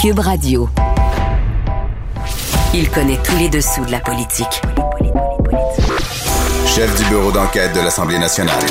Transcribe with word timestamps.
Cube 0.00 0.20
Radio. 0.20 0.66
Il 2.72 2.88
connaît 2.88 3.18
tous 3.22 3.36
les 3.36 3.50
dessous 3.50 3.84
de 3.84 3.90
la 3.90 4.00
politique. 4.00 4.62
Chef 6.64 6.96
du 6.96 7.04
bureau 7.10 7.30
d'enquête 7.30 7.74
de 7.74 7.80
l'Assemblée 7.80 8.18
nationale. 8.18 8.62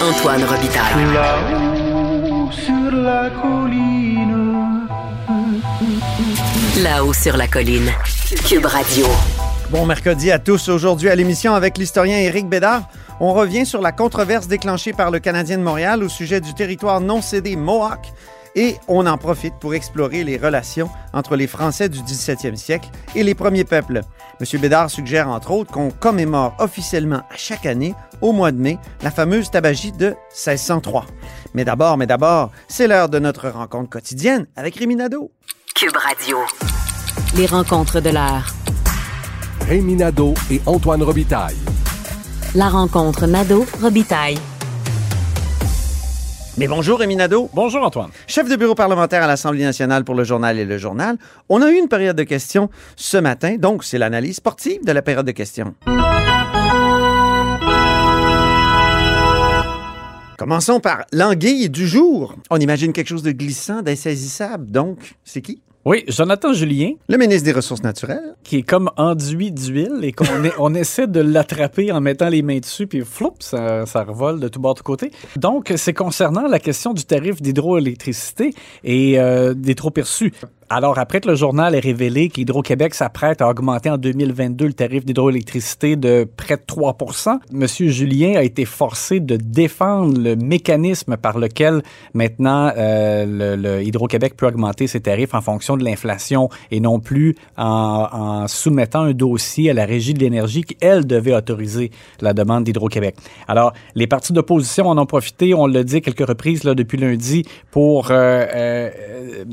Antoine 0.00 0.44
Robitaille. 0.44 1.12
Là-haut 1.12 2.52
sur 2.52 2.92
la 2.92 3.30
colline. 3.30 4.86
Là-haut 6.80 7.12
sur 7.12 7.36
la 7.36 7.48
colline. 7.48 7.90
Cube 8.48 8.66
Radio. 8.66 9.06
Bon 9.70 9.86
mercredi 9.86 10.30
à 10.30 10.38
tous. 10.38 10.68
Aujourd'hui 10.68 11.08
à 11.08 11.16
l'émission 11.16 11.54
avec 11.54 11.78
l'historien 11.78 12.18
Éric 12.18 12.48
Bédard, 12.48 12.82
on 13.18 13.32
revient 13.32 13.66
sur 13.66 13.82
la 13.82 13.90
controverse 13.90 14.46
déclenchée 14.46 14.92
par 14.92 15.10
le 15.10 15.18
Canadien 15.18 15.58
de 15.58 15.64
Montréal 15.64 16.04
au 16.04 16.08
sujet 16.08 16.40
du 16.40 16.54
territoire 16.54 17.00
non 17.00 17.22
cédé 17.22 17.56
Mohawk 17.56 18.12
et 18.56 18.76
on 18.88 19.06
en 19.06 19.18
profite 19.18 19.54
pour 19.60 19.74
explorer 19.74 20.24
les 20.24 20.38
relations 20.38 20.88
entre 21.12 21.36
les 21.36 21.46
Français 21.46 21.88
du 21.88 22.00
17e 22.00 22.56
siècle 22.56 22.88
et 23.14 23.22
les 23.22 23.34
premiers 23.34 23.64
peuples. 23.64 24.00
M. 24.40 24.60
Bédard 24.60 24.90
suggère 24.90 25.28
entre 25.28 25.52
autres 25.52 25.70
qu'on 25.70 25.90
commémore 25.90 26.54
officiellement 26.58 27.22
à 27.30 27.36
chaque 27.36 27.66
année, 27.66 27.94
au 28.20 28.32
mois 28.32 28.50
de 28.50 28.58
mai, 28.58 28.78
la 29.02 29.10
fameuse 29.10 29.50
tabagie 29.50 29.92
de 29.92 30.16
1603. 30.30 31.06
Mais 31.54 31.64
d'abord, 31.64 31.96
mais 31.98 32.06
d'abord, 32.06 32.50
c'est 32.66 32.88
l'heure 32.88 33.08
de 33.08 33.18
notre 33.18 33.48
rencontre 33.48 33.90
quotidienne 33.90 34.46
avec 34.56 34.74
Réminado. 34.76 35.30
Cube 35.74 35.96
Radio. 35.96 36.38
Les 37.36 37.46
rencontres 37.46 38.00
de 38.00 38.10
l'heure. 38.10 38.46
Rémi 39.68 39.96
Nadeau 39.96 40.34
et 40.50 40.60
Antoine 40.64 41.02
Robitaille. 41.02 41.56
La 42.54 42.68
rencontre 42.68 43.26
Nadeau-Robitaille. 43.26 44.38
Mais 46.58 46.68
bonjour 46.68 46.98
Réminado. 46.98 47.50
Bonjour 47.52 47.82
Antoine. 47.82 48.08
Chef 48.26 48.48
de 48.48 48.56
bureau 48.56 48.74
parlementaire 48.74 49.22
à 49.22 49.26
l'Assemblée 49.26 49.62
nationale 49.62 50.04
pour 50.04 50.14
le 50.14 50.24
journal 50.24 50.58
et 50.58 50.64
le 50.64 50.78
journal. 50.78 51.18
On 51.50 51.60
a 51.60 51.70
eu 51.70 51.74
une 51.74 51.88
période 51.88 52.16
de 52.16 52.22
questions 52.22 52.70
ce 52.96 53.18
matin, 53.18 53.56
donc 53.58 53.84
c'est 53.84 53.98
l'analyse 53.98 54.36
sportive 54.36 54.82
de 54.82 54.92
la 54.92 55.02
période 55.02 55.26
de 55.26 55.32
questions. 55.32 55.74
Commençons 60.38 60.80
par 60.80 61.04
l'anguille 61.12 61.68
du 61.68 61.86
jour. 61.86 62.34
On 62.50 62.58
imagine 62.58 62.94
quelque 62.94 63.08
chose 63.08 63.22
de 63.22 63.32
glissant, 63.32 63.82
d'insaisissable. 63.82 64.70
Donc, 64.70 65.16
c'est 65.24 65.42
qui? 65.42 65.60
Oui, 65.88 66.02
Jonathan 66.08 66.52
Julien, 66.52 66.94
Le 67.08 67.16
ministre 67.16 67.44
des 67.44 67.52
Ressources 67.52 67.84
naturelles. 67.84 68.34
qui 68.42 68.56
est 68.56 68.62
comme 68.62 68.90
enduit 68.96 69.52
d'huile 69.52 70.00
et 70.02 70.10
qu'on 70.10 70.24
on 70.58 70.74
essaie 70.74 71.06
de 71.06 71.20
l'attraper 71.20 71.92
en 71.92 72.00
mettant 72.00 72.28
les 72.28 72.42
mains 72.42 72.58
dessus, 72.58 72.88
puis 72.88 73.04
floup, 73.04 73.34
ça, 73.38 73.86
ça 73.86 74.02
revole 74.02 74.40
de 74.40 74.48
tout 74.48 74.58
bord 74.58 74.74
de 74.74 74.80
côté. 74.80 75.12
Donc, 75.36 75.72
c'est 75.76 75.94
concernant 75.94 76.48
la 76.48 76.58
question 76.58 76.92
du 76.92 77.04
tarif 77.04 77.40
d'hydroélectricité 77.40 78.52
et 78.82 79.20
euh, 79.20 79.54
des 79.54 79.76
trop 79.76 79.90
perçus. 79.90 80.32
Alors, 80.68 80.98
après 80.98 81.20
que 81.20 81.28
le 81.28 81.36
journal 81.36 81.76
ait 81.76 81.80
révélé 81.80 82.28
qu'Hydro-Québec 82.28 82.92
s'apprête 82.94 83.40
à 83.40 83.48
augmenter 83.48 83.88
en 83.88 83.98
2022 83.98 84.66
le 84.66 84.72
tarif 84.72 85.04
d'hydroélectricité 85.04 85.94
de 85.94 86.28
près 86.36 86.56
de 86.56 86.62
3% 86.62 87.38
M. 87.52 87.66
Julien 87.88 88.36
a 88.36 88.42
été 88.42 88.64
forcé 88.64 89.20
de 89.20 89.36
défendre 89.36 90.18
le 90.18 90.34
mécanisme 90.34 91.16
par 91.16 91.38
lequel 91.38 91.82
maintenant 92.14 92.72
euh, 92.76 93.80
Hydro-Québec 93.84 94.36
peut 94.36 94.48
augmenter 94.48 94.88
ses 94.88 95.00
tarifs 95.00 95.34
en 95.34 95.40
fonction 95.40 95.76
de 95.76 95.84
l'inflation 95.84 96.48
et 96.72 96.80
non 96.80 96.98
plus 96.98 97.36
en, 97.56 98.48
soumettant 98.48 99.02
un 99.02 99.12
dossier 99.12 99.70
à 99.70 99.74
la 99.74 99.84
Régie 99.84 100.14
de 100.14 100.20
l'énergie 100.20 100.62
qui, 100.62 100.76
elle, 100.80 101.06
devait 101.06 101.34
autoriser 101.34 101.92
la 102.20 102.32
demande 102.32 102.64
d'Hydro-Québec. 102.64 103.14
Alors, 103.46 103.72
les 103.94 104.08
partis 104.08 104.32
d'opposition 104.32 104.88
en 104.88 104.98
ont 104.98 105.06
profité, 105.06 105.54
on 105.54 105.68
l'a 105.68 105.84
dit 105.84 106.00
quelques 106.00 106.26
reprises 106.26 106.62
depuis 106.62 106.98
lundi, 106.98 107.44
pour 107.70 108.10
euh, 108.10 108.44
euh, 108.52 108.90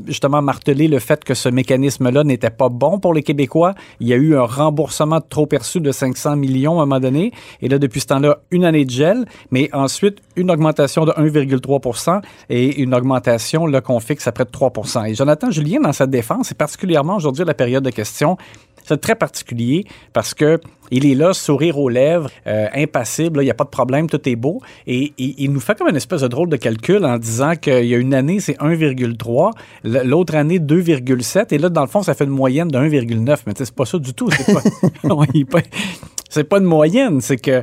justement 0.06 0.42
marteler 0.42 0.88
le 0.88 0.98
fait 1.04 1.22
que 1.22 1.34
ce 1.34 1.48
mécanisme-là 1.48 2.24
n'était 2.24 2.50
pas 2.50 2.68
bon 2.68 2.98
pour 2.98 3.14
les 3.14 3.22
Québécois. 3.22 3.74
Il 4.00 4.08
y 4.08 4.12
a 4.12 4.16
eu 4.16 4.36
un 4.36 4.44
remboursement 4.44 5.20
trop 5.20 5.46
perçu 5.46 5.80
de 5.80 5.92
500 5.92 6.36
millions 6.36 6.80
à 6.80 6.82
un 6.82 6.86
moment 6.86 7.00
donné. 7.00 7.32
Et 7.62 7.68
là, 7.68 7.78
depuis 7.78 8.00
ce 8.00 8.06
temps-là, 8.06 8.38
une 8.50 8.64
année 8.64 8.84
de 8.84 8.90
gel, 8.90 9.26
mais 9.50 9.68
ensuite 9.72 10.18
une 10.36 10.50
augmentation 10.50 11.04
de 11.04 11.12
1,3 11.12 12.22
et 12.50 12.80
une 12.82 12.94
augmentation 12.94 13.66
qu'on 13.84 14.00
fixe 14.00 14.26
à 14.26 14.32
près 14.32 14.44
de 14.44 14.50
3 14.50 14.72
Et 15.06 15.14
Jonathan 15.14 15.50
Julien, 15.50 15.80
dans 15.80 15.92
sa 15.92 16.06
défense, 16.06 16.50
et 16.50 16.54
particulièrement 16.54 17.16
aujourd'hui 17.16 17.44
la 17.44 17.54
période 17.54 17.84
de 17.84 17.90
questions, 17.90 18.36
c'est 18.84 19.00
très 19.00 19.14
particulier 19.14 19.84
parce 20.12 20.34
que 20.34 20.60
il 20.96 21.06
est 21.06 21.14
là, 21.14 21.32
sourire 21.32 21.78
aux 21.78 21.88
lèvres, 21.88 22.28
euh, 22.46 22.66
impassible, 22.74 23.40
il 23.42 23.44
n'y 23.44 23.50
a 23.50 23.54
pas 23.54 23.64
de 23.64 23.68
problème, 23.70 24.08
tout 24.08 24.26
est 24.28 24.36
beau. 24.36 24.60
Et, 24.86 25.12
et 25.18 25.34
il 25.38 25.52
nous 25.52 25.60
fait 25.60 25.76
comme 25.78 25.88
une 25.88 25.96
espèce 25.96 26.20
de 26.22 26.28
drôle 26.28 26.48
de 26.48 26.56
calcul 26.56 27.04
en 27.04 27.18
disant 27.18 27.54
qu'il 27.56 27.86
y 27.86 27.94
a 27.94 27.98
une 27.98 28.14
année, 28.14 28.40
c'est 28.40 28.58
1,3, 28.58 29.50
l- 29.84 30.02
l'autre 30.04 30.34
année, 30.34 30.58
2,7, 30.58 31.54
et 31.54 31.58
là, 31.58 31.68
dans 31.68 31.82
le 31.82 31.86
fond, 31.88 32.02
ça 32.02 32.14
fait 32.14 32.24
une 32.24 32.30
moyenne 32.30 32.68
de 32.68 32.78
1,9. 32.78 33.38
Mais 33.46 33.52
tu 33.54 33.58
sais, 33.58 33.64
c'est 33.66 33.74
pas 33.74 33.84
ça 33.86 33.98
du 33.98 34.14
tout. 34.14 34.28
C'est 34.30 34.52
pas, 34.52 34.60
pas- 36.48 36.58
une 36.58 36.64
moyenne, 36.64 37.20
c'est 37.20 37.36
que 37.36 37.50
euh, 37.50 37.62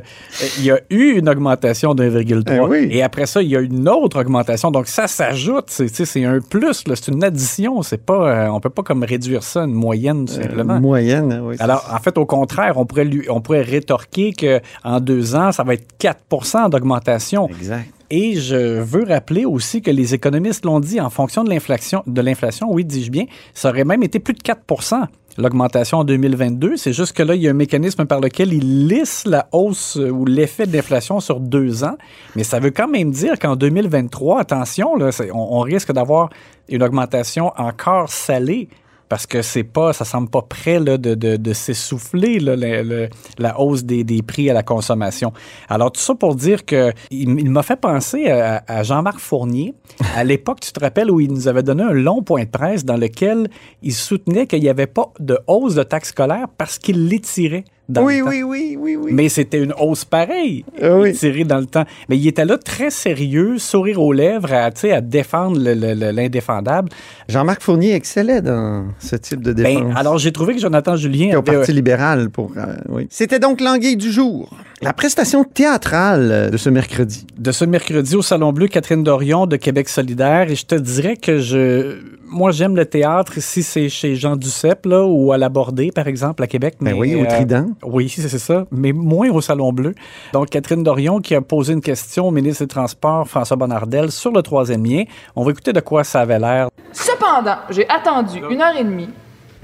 il 0.58 0.64
y 0.64 0.70
a 0.70 0.80
eu 0.88 1.18
une 1.18 1.28
augmentation 1.28 1.94
de 1.94 2.04
1,3 2.08 2.42
Eh 2.56 2.60
oui. 2.60 2.88
et 2.90 3.02
après 3.02 3.26
ça, 3.26 3.42
il 3.42 3.48
y 3.48 3.56
a 3.56 3.60
une 3.60 3.86
autre 3.88 4.18
augmentation. 4.20 4.70
Donc 4.70 4.86
ça 4.86 5.06
s'ajoute, 5.08 5.64
c'est 5.68 6.24
un 6.24 6.40
plus, 6.40 6.82
c'est 6.86 7.08
une 7.08 7.22
addition. 7.22 7.82
C'est 7.82 8.02
pas, 8.02 8.46
euh, 8.46 8.48
on 8.48 8.60
peut 8.60 8.70
pas 8.70 8.82
comme 8.82 9.02
réduire 9.04 9.42
ça 9.42 9.62
à 9.62 9.64
une 9.64 9.74
moyenne 9.74 10.24
tout 10.24 10.34
simplement. 10.34 10.80
Moyenne, 10.80 11.40
oui. 11.44 11.56
Alors, 11.58 11.84
en 11.92 11.98
fait, 11.98 12.16
au 12.16 12.24
contraire, 12.24 12.74
on 12.78 12.86
pourrait, 12.86 13.04
lui, 13.04 13.21
on 13.28 13.40
pourrait 13.40 13.62
rétorquer 13.62 14.32
que 14.32 14.60
en 14.84 15.00
deux 15.00 15.34
ans, 15.34 15.52
ça 15.52 15.62
va 15.62 15.74
être 15.74 15.86
4% 16.00 16.70
d'augmentation. 16.70 17.48
Exact. 17.48 17.88
Et 18.10 18.34
je 18.38 18.80
veux 18.80 19.04
rappeler 19.04 19.46
aussi 19.46 19.80
que 19.80 19.90
les 19.90 20.12
économistes 20.14 20.66
l'ont 20.66 20.80
dit, 20.80 21.00
en 21.00 21.08
fonction 21.08 21.44
de 21.44 21.50
l'inflation, 21.50 22.02
de 22.06 22.20
l'inflation, 22.20 22.70
oui, 22.70 22.84
dis-je 22.84 23.10
bien, 23.10 23.24
ça 23.54 23.70
aurait 23.70 23.84
même 23.84 24.02
été 24.02 24.18
plus 24.18 24.34
de 24.34 24.40
4% 24.40 25.06
l'augmentation 25.38 25.98
en 25.98 26.04
2022. 26.04 26.76
C'est 26.76 26.92
juste 26.92 27.14
que 27.16 27.22
là, 27.22 27.34
il 27.34 27.40
y 27.40 27.48
a 27.48 27.50
un 27.52 27.54
mécanisme 27.54 28.04
par 28.04 28.20
lequel 28.20 28.52
il 28.52 28.86
lisse 28.86 29.24
la 29.26 29.48
hausse 29.52 29.96
euh, 29.96 30.10
ou 30.10 30.26
l'effet 30.26 30.66
de 30.66 30.74
l'inflation 30.76 31.20
sur 31.20 31.40
deux 31.40 31.84
ans. 31.84 31.96
Mais 32.36 32.44
ça 32.44 32.60
veut 32.60 32.70
quand 32.70 32.86
même 32.86 33.10
dire 33.10 33.38
qu'en 33.38 33.56
2023, 33.56 34.40
attention, 34.40 34.94
là, 34.94 35.10
c'est- 35.10 35.30
on, 35.30 35.56
on 35.56 35.60
risque 35.60 35.90
d'avoir 35.90 36.28
une 36.68 36.82
augmentation 36.82 37.50
encore 37.56 38.10
salée 38.10 38.68
parce 39.12 39.26
que 39.26 39.42
c'est 39.42 39.62
pas, 39.62 39.92
ça 39.92 40.06
semble 40.06 40.30
pas 40.30 40.40
prêt 40.40 40.80
de, 40.80 40.96
de, 40.96 41.36
de 41.36 41.52
s'essouffler 41.52 42.38
la 42.40 43.60
hausse 43.60 43.84
des, 43.84 44.22
prix 44.22 44.48
à 44.48 44.54
la 44.54 44.62
consommation. 44.62 45.34
Alors 45.68 45.92
tout 45.92 46.00
ça 46.00 46.14
pour 46.14 46.34
dire 46.34 46.64
que 46.64 46.94
il 47.10 47.50
m'a 47.50 47.62
fait 47.62 47.78
penser 47.78 48.30
à, 48.30 48.64
à 48.66 48.82
Jean-Marc 48.82 49.18
Fournier 49.18 49.74
à 50.16 50.24
l'époque, 50.24 50.60
tu 50.60 50.72
te 50.72 50.80
rappelles 50.80 51.10
où 51.10 51.20
il 51.20 51.30
nous 51.30 51.46
avait 51.46 51.62
donné 51.62 51.82
un 51.82 51.92
long 51.92 52.22
point 52.22 52.44
de 52.44 52.48
presse 52.48 52.86
dans 52.86 52.96
lequel 52.96 53.50
il 53.82 53.92
soutenait 53.92 54.46
qu'il 54.46 54.60
n'y 54.60 54.70
avait 54.70 54.86
pas 54.86 55.12
de 55.20 55.38
hausse 55.46 55.74
de 55.74 55.82
taxes 55.82 56.08
scolaires 56.08 56.48
parce 56.56 56.78
qu'il 56.78 57.08
l'étirait. 57.08 57.64
Dans 57.88 58.04
Oui, 58.04 58.22
oui, 58.22 58.42
oui, 58.42 58.76
oui, 58.78 58.96
oui. 58.96 59.10
Mais 59.12 59.28
c'était 59.28 59.62
une 59.62 59.74
hausse 59.78 60.04
pareille, 60.04 60.64
Ah 60.80 60.96
oui. 60.98 61.12
tirée 61.12 61.44
dans 61.44 61.58
le 61.58 61.66
temps. 61.66 61.84
Mais 62.08 62.16
il 62.16 62.26
était 62.28 62.44
là 62.44 62.56
très 62.56 62.90
sérieux, 62.90 63.58
sourire 63.58 64.00
aux 64.00 64.12
lèvres, 64.12 64.52
à, 64.52 64.70
à 64.70 65.00
défendre 65.00 65.58
le- 65.58 65.74
le- 65.74 65.94
le- 65.94 66.10
l'indéfendable. 66.12 66.88
Jean-Marc 67.28 67.60
Fournier 67.60 67.94
excellait 67.94 68.40
dans 68.40 68.86
ce 68.98 69.16
type 69.16 69.42
de 69.42 69.52
défense. 69.52 69.82
Ben, 69.82 69.96
alors, 69.96 70.18
j'ai 70.18 70.32
trouvé 70.32 70.54
que 70.54 70.60
Jonathan 70.60 70.96
Julien 70.96 71.34
au 71.36 71.38
avait, 71.40 71.56
Parti 71.56 71.72
libéral 71.72 72.30
pour. 72.30 72.52
euh, 72.56 72.74
oui. 72.88 73.08
C'était 73.10 73.40
donc 73.40 73.60
l'anguille 73.60 73.96
du 73.96 74.10
jour. 74.12 74.48
La 74.82 74.92
prestation 74.92 75.44
théâtrale 75.44 76.50
de 76.50 76.56
ce 76.56 76.68
mercredi. 76.68 77.24
de 77.38 77.52
ce 77.52 77.64
mercredi 77.64 78.16
au 78.16 78.22
Salon 78.22 78.52
Bleu, 78.52 78.66
Catherine 78.66 79.04
Dorion 79.04 79.46
de 79.46 79.54
Québec 79.54 79.88
solidaire. 79.88 80.50
Et 80.50 80.56
je 80.56 80.66
te 80.66 80.74
dirais 80.74 81.16
que 81.16 81.38
je, 81.38 82.00
moi, 82.26 82.50
j'aime 82.50 82.74
le 82.74 82.84
théâtre 82.84 83.34
si 83.38 83.62
c'est 83.62 83.88
chez 83.88 84.16
Jean 84.16 84.34
Duceppe, 84.34 84.86
là, 84.86 85.04
ou 85.04 85.30
à 85.30 85.38
la 85.38 85.48
Bordée, 85.48 85.92
par 85.92 86.08
exemple, 86.08 86.42
à 86.42 86.48
Québec. 86.48 86.78
Ben 86.80 86.94
mais, 86.94 86.98
oui, 86.98 87.14
au 87.14 87.22
euh, 87.22 87.28
Trident. 87.28 87.66
oui, 87.84 88.08
c'est 88.08 88.38
ça, 88.40 88.64
mais 88.72 88.92
moins 88.92 89.30
au 89.30 89.40
Salon 89.40 89.72
Bleu. 89.72 89.94
Donc, 90.32 90.50
Catherine 90.50 90.82
Dorion 90.82 91.20
qui 91.20 91.36
a 91.36 91.40
posé 91.42 91.74
une 91.74 91.80
question 91.80 92.26
au 92.26 92.32
ministre 92.32 92.64
des 92.64 92.68
Transports, 92.68 93.28
François 93.28 93.56
Bonnardel, 93.56 94.10
sur 94.10 94.32
le 94.32 94.42
troisième 94.42 94.84
lien. 94.84 95.04
On 95.36 95.44
va 95.44 95.52
écouter 95.52 95.72
de 95.72 95.80
quoi 95.80 96.02
ça 96.02 96.22
avait 96.22 96.40
l'air. 96.40 96.70
Cependant, 96.90 97.58
j'ai 97.70 97.88
attendu 97.88 98.42
une 98.50 98.60
heure 98.60 98.76
et 98.76 98.82
demie 98.82 99.10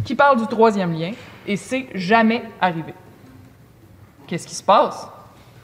qui 0.05 0.15
parle 0.15 0.39
du 0.39 0.47
troisième 0.47 0.93
lien 0.93 1.11
et 1.45 1.57
c'est 1.57 1.87
jamais 1.95 2.45
arrivé. 2.61 2.95
Qu'est-ce 4.29 4.47
qui 4.47 4.55
se 4.55 4.63
passe? 4.63 5.09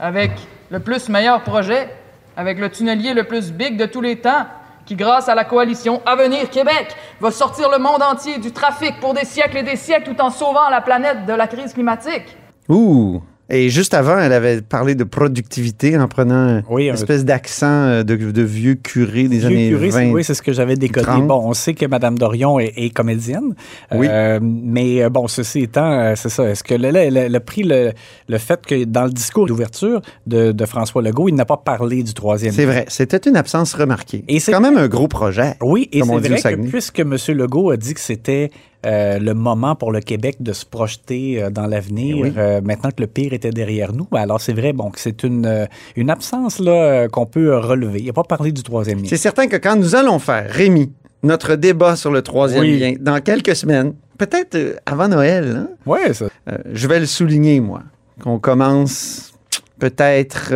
Avec 0.01 0.33
le 0.71 0.81
plus 0.81 1.11
meilleur 1.11 1.43
projet, 1.43 1.95
avec 2.35 2.59
le 2.59 2.71
tunnelier 2.71 3.13
le 3.13 3.25
plus 3.25 3.53
big 3.53 3.77
de 3.77 3.85
tous 3.85 4.01
les 4.01 4.17
temps, 4.17 4.47
qui, 4.87 4.97
grâce 4.97 5.29
à 5.29 5.35
la 5.35 5.45
coalition 5.45 6.03
Avenir 6.07 6.49
Québec, 6.51 6.97
va 7.21 7.31
sortir 7.31 7.71
le 7.71 7.79
monde 7.79 8.03
entier 8.03 8.39
du 8.39 8.53
trafic 8.53 8.99
pour 9.01 9.15
des 9.15 9.25
siècles 9.25 9.59
et 9.59 9.63
des 9.63 9.77
siècles 9.77 10.15
tout 10.15 10.21
en 10.21 10.31
sauvant 10.31 10.69
la 10.71 10.81
planète 10.81 11.27
de 11.27 11.33
la 11.35 11.47
crise 11.47 11.75
climatique? 11.75 12.37
Ouh! 12.69 13.23
Et 13.50 13.69
juste 13.69 13.93
avant, 13.93 14.19
elle 14.19 14.32
avait 14.32 14.62
parlé 14.62 14.94
de 14.94 15.05
productivité 15.05 15.99
en 15.99 16.08
prenant 16.08 16.62
Oui, 16.70 16.85
une 16.87 16.91
un- 16.93 16.94
espèce 16.94 17.25
d'accent 17.26 17.67
euh, 17.67 18.02
de, 18.02 18.17
de 18.17 18.43
vieux 18.43 18.75
curé 18.75 19.25
des 19.29 19.38
Vieux 19.38 19.46
années 19.49 19.69
curé, 19.70 19.91
c'est- 19.91 20.05
20. 20.06 20.12
oui, 20.12 20.25
c'est 20.25 20.32
ce 20.35 20.41
que 20.43 20.52
j'avais 20.52 20.76
décodé. 20.76 21.05
30. 21.05 21.26
Bon, 21.26 21.43
on 21.44 21.52
sait 21.52 21.75
que 21.75 21.85
Mme 21.85 22.17
Dorion 22.19 22.58
est, 22.58 22.73
est 22.76 22.91
comédienne. 22.91 23.55
Oui. 23.94 24.06
Euh, 24.08 24.41
mais 24.43 25.02
euh, 25.02 25.11
bon, 25.11 25.29
ceci 25.29 25.61
étant, 25.61 25.93
euh, 25.93 26.14
c'est 26.17 26.31
ça. 26.31 26.44
Est-ce 26.49 26.64
que 26.64 26.75
là, 26.75 26.88
elle, 27.05 27.17
elle 27.19 27.37
a 27.37 27.41
pris 27.41 27.64
le, 27.64 27.93
le 28.29 28.38
fait 28.38 28.64
que 28.64 28.85
dans 28.85 29.05
le 29.05 29.11
discours 29.11 29.46
d'ouverture 29.46 30.00
de, 30.26 30.52
de 30.52 30.64
François 30.67 31.02
Legault, 31.02 31.29
il 31.29 31.35
n'a 31.35 31.44
pas 31.44 31.58
parlé 31.58 32.02
du 32.02 32.14
troisième 32.14 32.52
C'est 32.55 32.64
vrai, 32.64 32.87
c'était 32.88 33.29
une 33.29 33.37
absence 33.37 33.75
remarquée. 33.75 34.25
Et 34.26 34.41
c'est 34.41 34.52
quand 34.52 34.61
même 34.62 34.79
un 34.79 34.88
gros 34.88 35.08
projet. 35.08 35.55
Oui, 35.61 35.88
et 35.93 36.00
c'est 36.02 36.29
vrai 36.29 36.41
que 36.56 36.69
puisque 36.69 37.00
M. 37.00 37.14
Legault 37.29 37.70
a 37.70 37.76
dit 37.76 37.93
que 37.94 38.00
c'était 38.00 38.50
euh, 38.85 39.19
le 39.19 39.35
moment 39.35 39.75
pour 39.75 39.93
le 39.93 40.01
Québec 40.01 40.37
de 40.41 40.53
se 40.53 40.65
projeter 40.67 41.43
euh, 41.43 41.51
dans 41.51 41.67
l'avenir, 41.67 42.17
Eh 42.19 42.23
oui. 42.23 42.33
euh, 42.37 42.61
maintenant 42.63 42.91
que 42.91 43.01
le 43.01 43.07
pire 43.07 43.33
était 43.33 43.51
derrière 43.51 43.93
nous, 43.93 44.07
alors 44.13 44.41
c'est 44.41 44.53
vrai 44.53 44.73
bon, 44.73 44.91
que 44.91 45.01
c'est 45.01 45.23
une, 45.23 45.67
une 45.97 46.11
absence 46.11 46.59
là, 46.59 47.09
qu'on 47.09 47.27
peut 47.27 47.57
relever. 47.59 48.01
Il 48.01 48.07
n'a 48.07 48.13
pas 48.13 48.25
parlé 48.25 48.53
du 48.53 48.63
troisième 48.63 48.99
lien. 48.99 49.07
C'est 49.09 49.17
certain 49.17 49.47
que 49.47 49.57
quand 49.57 49.77
nous 49.77 49.95
allons 49.95 50.19
faire, 50.19 50.47
Rémi, 50.51 50.93
notre 51.23 51.55
débat 51.57 51.97
sur 51.97 52.11
le 52.11 52.23
troisième 52.23 52.61
Oui. 52.63 52.79
lien, 52.79 52.95
dans 53.01 53.21
quelques 53.21 53.57
semaines, 53.57 53.95
peut-être 54.19 54.57
avant 54.87 55.09
Noël, 55.09 55.57
hein, 55.57 55.69
Oui, 55.87 56.01
ça. 56.13 56.27
je 56.73 56.87
vais 56.89 57.01
le 57.01 57.07
souligner, 57.07 57.61
moi, 57.61 57.81
qu'on 58.23 58.39
commence 58.39 59.33
peut-être 59.79 60.53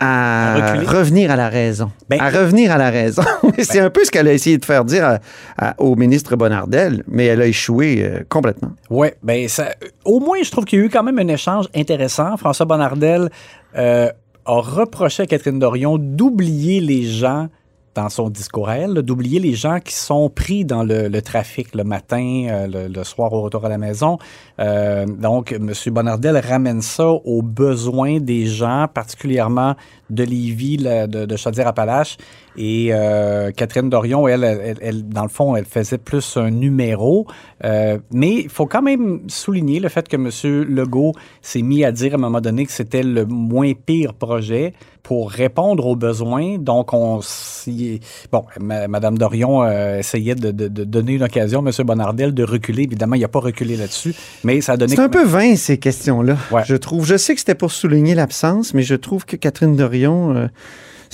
à, 0.00 0.54
À 0.54 0.74
revenir 0.80 1.30
à 1.30 1.36
la 1.36 1.48
raison. 1.48 1.90
Ben- 2.10 2.20
à 2.20 2.28
revenir 2.30 2.72
à 2.72 2.78
la 2.78 2.90
raison. 2.90 3.22
c'est 3.58 3.80
un 3.80 3.90
peu 3.90 4.04
ce 4.04 4.10
qu'elle 4.10 4.28
a 4.28 4.32
essayé 4.32 4.58
de 4.58 4.64
faire 4.64 4.84
dire 4.84 5.04
à- 5.04 5.18
à- 5.58 5.74
au 5.80 5.94
ministre 5.96 6.36
Bonnardel, 6.36 7.04
mais 7.08 7.26
elle 7.26 7.40
a 7.42 7.46
échoué 7.46 8.02
euh, 8.02 8.20
complètement. 8.28 8.70
Oui, 8.90 9.08
ben 9.22 9.48
ça, 9.48 9.68
au 10.04 10.20
moins, 10.20 10.38
je 10.42 10.50
trouve 10.50 10.64
qu'il 10.64 10.78
y 10.78 10.82
a 10.82 10.84
eu 10.84 10.88
quand 10.90 11.02
même 11.02 11.18
un 11.18 11.28
échange 11.28 11.66
intéressant. 11.74 12.36
François 12.36 12.66
Bonnardel 12.66 13.30
euh, 13.76 14.08
a 14.46 14.60
reproché 14.60 15.22
à 15.22 15.26
Catherine 15.26 15.58
Dorion 15.58 15.96
d'oublier 15.98 16.80
les 16.80 17.04
gens 17.04 17.48
dans 17.94 18.08
son 18.08 18.28
discours 18.30 18.70
elle, 18.70 18.94
d'oublier 19.02 19.40
les 19.40 19.54
gens 19.54 19.80
qui 19.80 19.94
sont 19.94 20.28
pris 20.28 20.64
dans 20.64 20.82
le, 20.82 21.08
le 21.08 21.22
trafic 21.22 21.74
le 21.74 21.84
matin, 21.84 22.46
euh, 22.48 22.66
le, 22.66 22.92
le 22.92 23.04
soir 23.04 23.32
au 23.32 23.42
retour 23.42 23.64
à 23.64 23.68
la 23.68 23.78
maison. 23.78 24.18
Euh, 24.60 25.06
donc, 25.06 25.52
M. 25.52 25.72
Bonnardel 25.86 26.36
ramène 26.36 26.82
ça 26.82 27.08
aux 27.08 27.42
besoins 27.42 28.20
des 28.20 28.46
gens, 28.46 28.86
particulièrement 28.92 29.74
de 30.10 30.22
Lévis, 30.22 30.76
de, 30.76 31.26
de 31.26 31.36
Chaudière-Appalaches. 31.36 32.16
Et 32.56 32.88
euh, 32.92 33.50
Catherine 33.50 33.90
Dorion, 33.90 34.28
elle, 34.28 34.44
elle, 34.44 34.78
elle, 34.80 35.08
dans 35.08 35.24
le 35.24 35.28
fond, 35.28 35.56
elle 35.56 35.64
faisait 35.64 35.98
plus 35.98 36.36
un 36.36 36.50
numéro. 36.50 37.26
Euh, 37.64 37.98
mais 38.12 38.42
il 38.42 38.48
faut 38.48 38.66
quand 38.66 38.82
même 38.82 39.22
souligner 39.28 39.80
le 39.80 39.88
fait 39.88 40.06
que 40.08 40.16
M. 40.16 40.30
Legault 40.68 41.12
s'est 41.42 41.62
mis 41.62 41.84
à 41.84 41.90
dire 41.90 42.12
à 42.12 42.16
un 42.16 42.20
moment 42.20 42.40
donné 42.40 42.64
que 42.66 42.72
c'était 42.72 43.02
le 43.02 43.24
moins 43.26 43.72
pire 43.74 44.14
projet 44.14 44.72
pour 45.04 45.30
répondre 45.30 45.86
aux 45.86 45.94
besoins. 45.96 46.58
Donc, 46.58 46.92
on 46.94 47.20
s'y- 47.22 48.00
Bon, 48.32 48.44
Mme 48.58 49.18
Dorion 49.18 49.62
euh, 49.62 49.98
essayait 49.98 50.34
de, 50.34 50.50
de- 50.50 50.66
de 50.66 50.82
donner 50.82 51.12
une 51.12 51.22
occasion 51.22 51.64
à 51.64 51.68
M. 51.68 51.86
Bonnardel 51.86 52.34
de 52.34 52.42
reculer. 52.42 52.82
Évidemment, 52.84 53.14
il 53.14 53.20
n'a 53.20 53.28
pas 53.28 53.38
reculé 53.40 53.76
là-dessus, 53.76 54.14
mais 54.44 54.60
ça 54.62 54.72
a 54.72 54.76
donné... 54.78 54.96
C'est 54.96 55.02
un 55.02 55.08
peu 55.10 55.24
vain, 55.24 55.54
ces 55.56 55.76
questions-là, 55.78 56.36
Ouais. 56.50 56.62
je 56.64 56.74
trouve. 56.74 57.06
Je 57.06 57.16
sais 57.18 57.34
que 57.34 57.40
c'était 57.40 57.54
pour 57.54 57.70
souligner 57.70 58.14
l'absence, 58.14 58.72
mais 58.74 58.82
je 58.82 58.94
trouve 58.94 59.26
que 59.26 59.36
Catherine 59.36 59.76
Dorion, 59.76 60.34
euh, 60.34 60.46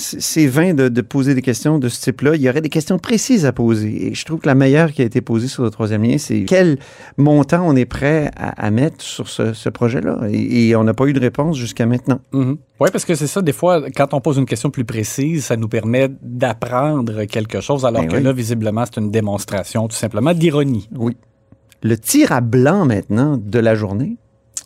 c'est 0.00 0.46
vain 0.46 0.74
de, 0.74 0.88
de 0.88 1.00
poser 1.02 1.34
des 1.34 1.42
questions 1.42 1.78
de 1.78 1.88
ce 1.88 2.00
type-là. 2.00 2.34
Il 2.36 2.42
y 2.42 2.48
aurait 2.48 2.60
des 2.60 2.68
questions 2.68 2.98
précises 2.98 3.44
à 3.46 3.52
poser. 3.52 4.06
Et 4.08 4.14
je 4.14 4.24
trouve 4.24 4.40
que 4.40 4.46
la 4.46 4.54
meilleure 4.54 4.92
qui 4.92 5.02
a 5.02 5.04
été 5.04 5.20
posée 5.20 5.48
sur 5.48 5.62
le 5.62 5.70
troisième 5.70 6.02
lien, 6.02 6.18
c'est 6.18 6.44
quel 6.44 6.78
montant 7.16 7.64
on 7.66 7.76
est 7.76 7.84
prêt 7.84 8.30
à, 8.36 8.66
à 8.66 8.70
mettre 8.70 9.02
sur 9.02 9.28
ce, 9.28 9.52
ce 9.52 9.68
projet-là? 9.68 10.20
Et, 10.30 10.68
et 10.68 10.76
on 10.76 10.84
n'a 10.84 10.94
pas 10.94 11.06
eu 11.06 11.12
de 11.12 11.20
réponse 11.20 11.56
jusqu'à 11.56 11.86
maintenant. 11.86 12.20
Oui, 12.32 12.88
parce 12.92 13.04
que 13.04 13.14
c'est 13.14 13.26
ça, 13.26 13.42
des 13.42 13.52
fois, 13.52 13.82
quand 13.94 14.14
on 14.14 14.20
pose 14.20 14.38
une 14.38 14.46
question 14.46 14.70
plus 14.70 14.84
précise, 14.84 15.44
ça 15.44 15.56
nous 15.56 15.68
permet 15.68 16.08
d'apprendre 16.22 17.24
quelque 17.24 17.60
chose, 17.60 17.84
alors 17.84 18.02
Ben 18.02 18.08
que 18.08 18.16
oui. 18.16 18.22
là, 18.22 18.32
visiblement, 18.32 18.84
c'est 18.86 19.00
une 19.00 19.10
démonstration 19.10 19.86
tout 19.86 19.96
simplement 19.96 20.32
d'ironie. 20.32 20.88
Oui. 20.96 21.16
Le 21.82 21.96
tir 21.98 22.32
à 22.32 22.40
blanc 22.40 22.84
maintenant 22.86 23.36
de 23.36 23.58
la 23.58 23.74
journée. 23.74 24.16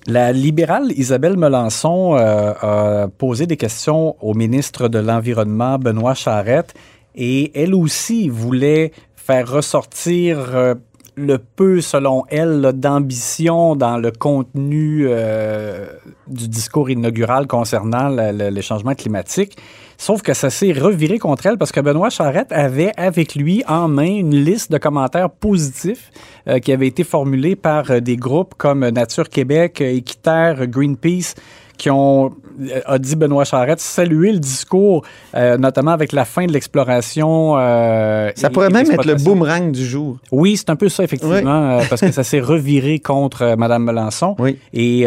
La 0.07 0.33
libérale 0.33 0.93
Isabelle 0.97 1.37
Melançon 1.39 2.15
euh, 2.17 2.53
a 2.61 3.09
posé 3.09 3.47
des 3.47 3.57
questions 3.57 4.17
au 4.21 4.35
ministre 4.35 4.89
de 4.89 4.99
l'Environnement, 4.99 5.79
Benoît 5.79 6.13
Charette, 6.15 6.75
et 7.15 7.59
elle 7.59 7.75
aussi 7.75 8.29
voulait 8.29 8.93
faire 9.17 9.51
ressortir 9.51 10.55
euh, 10.55 10.75
le 11.17 11.39
peu, 11.39 11.81
selon 11.81 12.25
elle, 12.29 12.73
d'ambition 12.75 13.77
dans 13.77 13.97
le 13.97 14.11
contenu 14.11 15.07
euh, 15.09 15.87
du 16.27 16.49
discours 16.49 16.91
inaugural 16.91 17.47
concernant 17.47 18.09
le- 18.11 18.33
le- 18.37 18.51
les 18.51 18.63
changements 18.63 18.95
climatiques. 18.95 19.57
Sauf 19.97 20.23
que 20.23 20.35
ça 20.35 20.51
s'est 20.51 20.73
reviré 20.73 21.19
contre 21.19 21.47
elle 21.47 21.59
parce 21.59 21.73
que 21.73 21.81
Benoît 21.81 22.11
Charette 22.11 22.53
avait 22.53 22.93
avec 22.97 23.35
lui 23.35 23.63
en 23.69 23.89
main 23.89 24.07
une 24.07 24.37
liste 24.37 24.73
de 24.73 24.79
commentaires 24.79 25.31
positifs 25.31 26.11
euh, 26.49 26.59
qui 26.59 26.73
avaient 26.73 26.89
été 26.89 27.05
formulés 27.05 27.57
par 27.57 27.91
euh, 27.91 28.01
des 28.01 28.17
groupes 28.17 28.55
comme 28.57 28.89
Nature 28.89 29.29
Québec, 29.29 29.81
euh, 29.81 29.97
Équiterre, 29.97 30.67
Greenpeace, 30.67 31.35
qui 31.77 31.91
ont, 31.91 32.27
euh, 32.61 32.81
a 32.87 32.99
dit 32.99 33.17
Benoît 33.17 33.45
Charette, 33.45 33.81
salué 33.81 34.33
le 34.33 34.39
discours, 34.39 35.03
euh, 35.35 35.57
notamment 35.59 35.91
avec 35.91 36.13
la 36.13 36.25
fin 36.25 36.47
de 36.47 36.53
l'exploration. 36.53 37.55
euh, 37.59 38.31
Ça 38.37 38.51
pourrait 38.51 38.71
même 38.71 38.91
être 38.91 39.07
le 39.07 39.17
boomerang 39.17 39.73
du 39.73 39.85
jour. 39.85 40.19
Oui, 40.31 40.57
c'est 40.57 40.71
un 40.71 40.77
peu 40.77 40.89
ça, 40.89 41.03
effectivement, 41.05 41.81
parce 41.89 42.01
que 42.01 42.13
ça 42.13 42.23
s'est 42.23 42.41
reviré 42.55 42.99
contre 42.99 43.57
Mme 43.57 43.85
Melançon. 43.85 44.37
Oui. 44.39 44.59
Et 44.73 45.07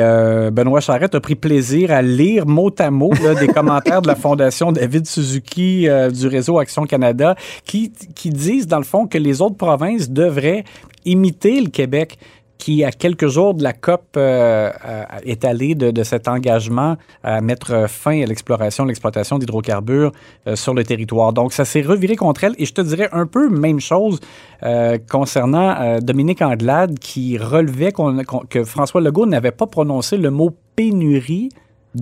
Benoît 0.51 0.81
Charette 0.81 1.15
a 1.15 1.19
pris 1.19 1.35
plaisir 1.35 1.91
à 1.91 2.01
lire 2.01 2.45
mot 2.45 2.71
à 2.79 2.91
mot 2.91 3.11
là, 3.23 3.35
des 3.35 3.47
commentaires 3.47 4.01
de 4.01 4.07
la 4.07 4.15
Fondation 4.15 4.71
David 4.71 5.07
Suzuki 5.07 5.87
du 6.13 6.27
réseau 6.27 6.59
Action 6.59 6.85
Canada 6.85 7.35
qui, 7.65 7.91
qui 8.15 8.29
disent, 8.29 8.67
dans 8.67 8.77
le 8.77 8.83
fond, 8.83 9.07
que 9.07 9.17
les 9.17 9.41
autres 9.41 9.57
provinces 9.57 10.09
devraient 10.09 10.63
imiter 11.05 11.61
le 11.61 11.69
Québec 11.69 12.17
qui, 12.57 12.83
à 12.83 12.91
quelques 12.91 13.27
jours 13.27 13.53
de 13.53 13.63
la 13.63 13.73
COP, 13.73 14.01
euh, 14.17 14.71
euh, 14.85 15.03
est 15.23 15.45
allé 15.45 15.75
de, 15.75 16.03
cet 16.03 16.27
engagement 16.27 16.97
à 17.23 17.41
mettre 17.41 17.89
fin 17.89 18.21
à 18.21 18.25
l'exploration, 18.25 18.85
l'exploitation 18.85 19.37
d'hydrocarbures 19.37 20.11
euh, 20.47 20.55
sur 20.55 20.73
le 20.73 20.83
territoire. 20.83 21.33
Donc, 21.33 21.53
ça 21.53 21.65
s'est 21.65 21.81
reviré 21.81 22.15
contre 22.15 22.43
elle. 22.43 22.55
Et 22.57 22.65
je 22.65 22.73
te 22.73 22.81
dirais 22.81 23.09
un 23.11 23.25
peu 23.25 23.49
même 23.49 23.79
chose 23.79 24.19
concernant 25.09 25.99
Dominique 25.99 26.41
Anglade 26.41 26.97
qui 26.97 27.37
relevait 27.37 27.93
que 28.49 28.63
François 28.63 29.01
Legault 29.01 29.27
n'avait 29.27 29.51
pas 29.51 29.67
prononcé 29.67 30.17
le 30.17 30.31
mot 30.31 30.51
pénurie 30.75 31.49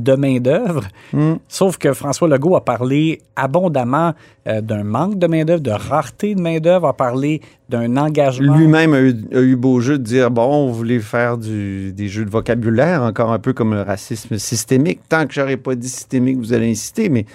de 0.01 0.13
main-d'œuvre. 0.13 0.83
Hmm. 1.13 1.35
Sauf 1.47 1.77
que 1.77 1.93
François 1.93 2.27
Legault 2.27 2.55
a 2.55 2.63
parlé 2.63 3.21
abondamment 3.35 4.13
euh, 4.47 4.61
d'un 4.61 4.83
manque 4.83 5.17
de 5.17 5.27
main-d'œuvre, 5.27 5.61
de 5.61 5.71
rareté 5.71 6.35
de 6.35 6.41
main-d'œuvre, 6.41 6.87
a 6.87 6.93
parlé 6.93 7.41
d'un 7.69 7.97
engagement. 7.97 8.55
Lui-même 8.55 8.93
a 8.93 9.01
eu, 9.01 9.15
a 9.33 9.39
eu 9.39 9.55
beau 9.55 9.79
jeu 9.79 9.97
de 9.97 10.03
dire 10.03 10.29
bon, 10.31 10.67
vous 10.67 10.73
voulez 10.73 10.99
faire 10.99 11.37
du- 11.37 11.91
des 11.93 12.07
jeux 12.07 12.25
de 12.25 12.29
vocabulaire, 12.29 13.01
encore 13.01 13.31
un 13.31 13.39
peu 13.39 13.53
comme 13.53 13.73
le 13.73 13.81
racisme 13.81 14.37
systémique. 14.37 14.99
Tant 15.09 15.25
que 15.25 15.33
j'aurais 15.33 15.57
pas 15.57 15.75
dit 15.75 15.89
systémique, 15.89 16.37
vous 16.37 16.53
allez 16.53 16.69
insister, 16.71 17.09
mais 17.09 17.25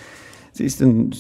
c'est 0.68 0.84
une, 0.84 1.10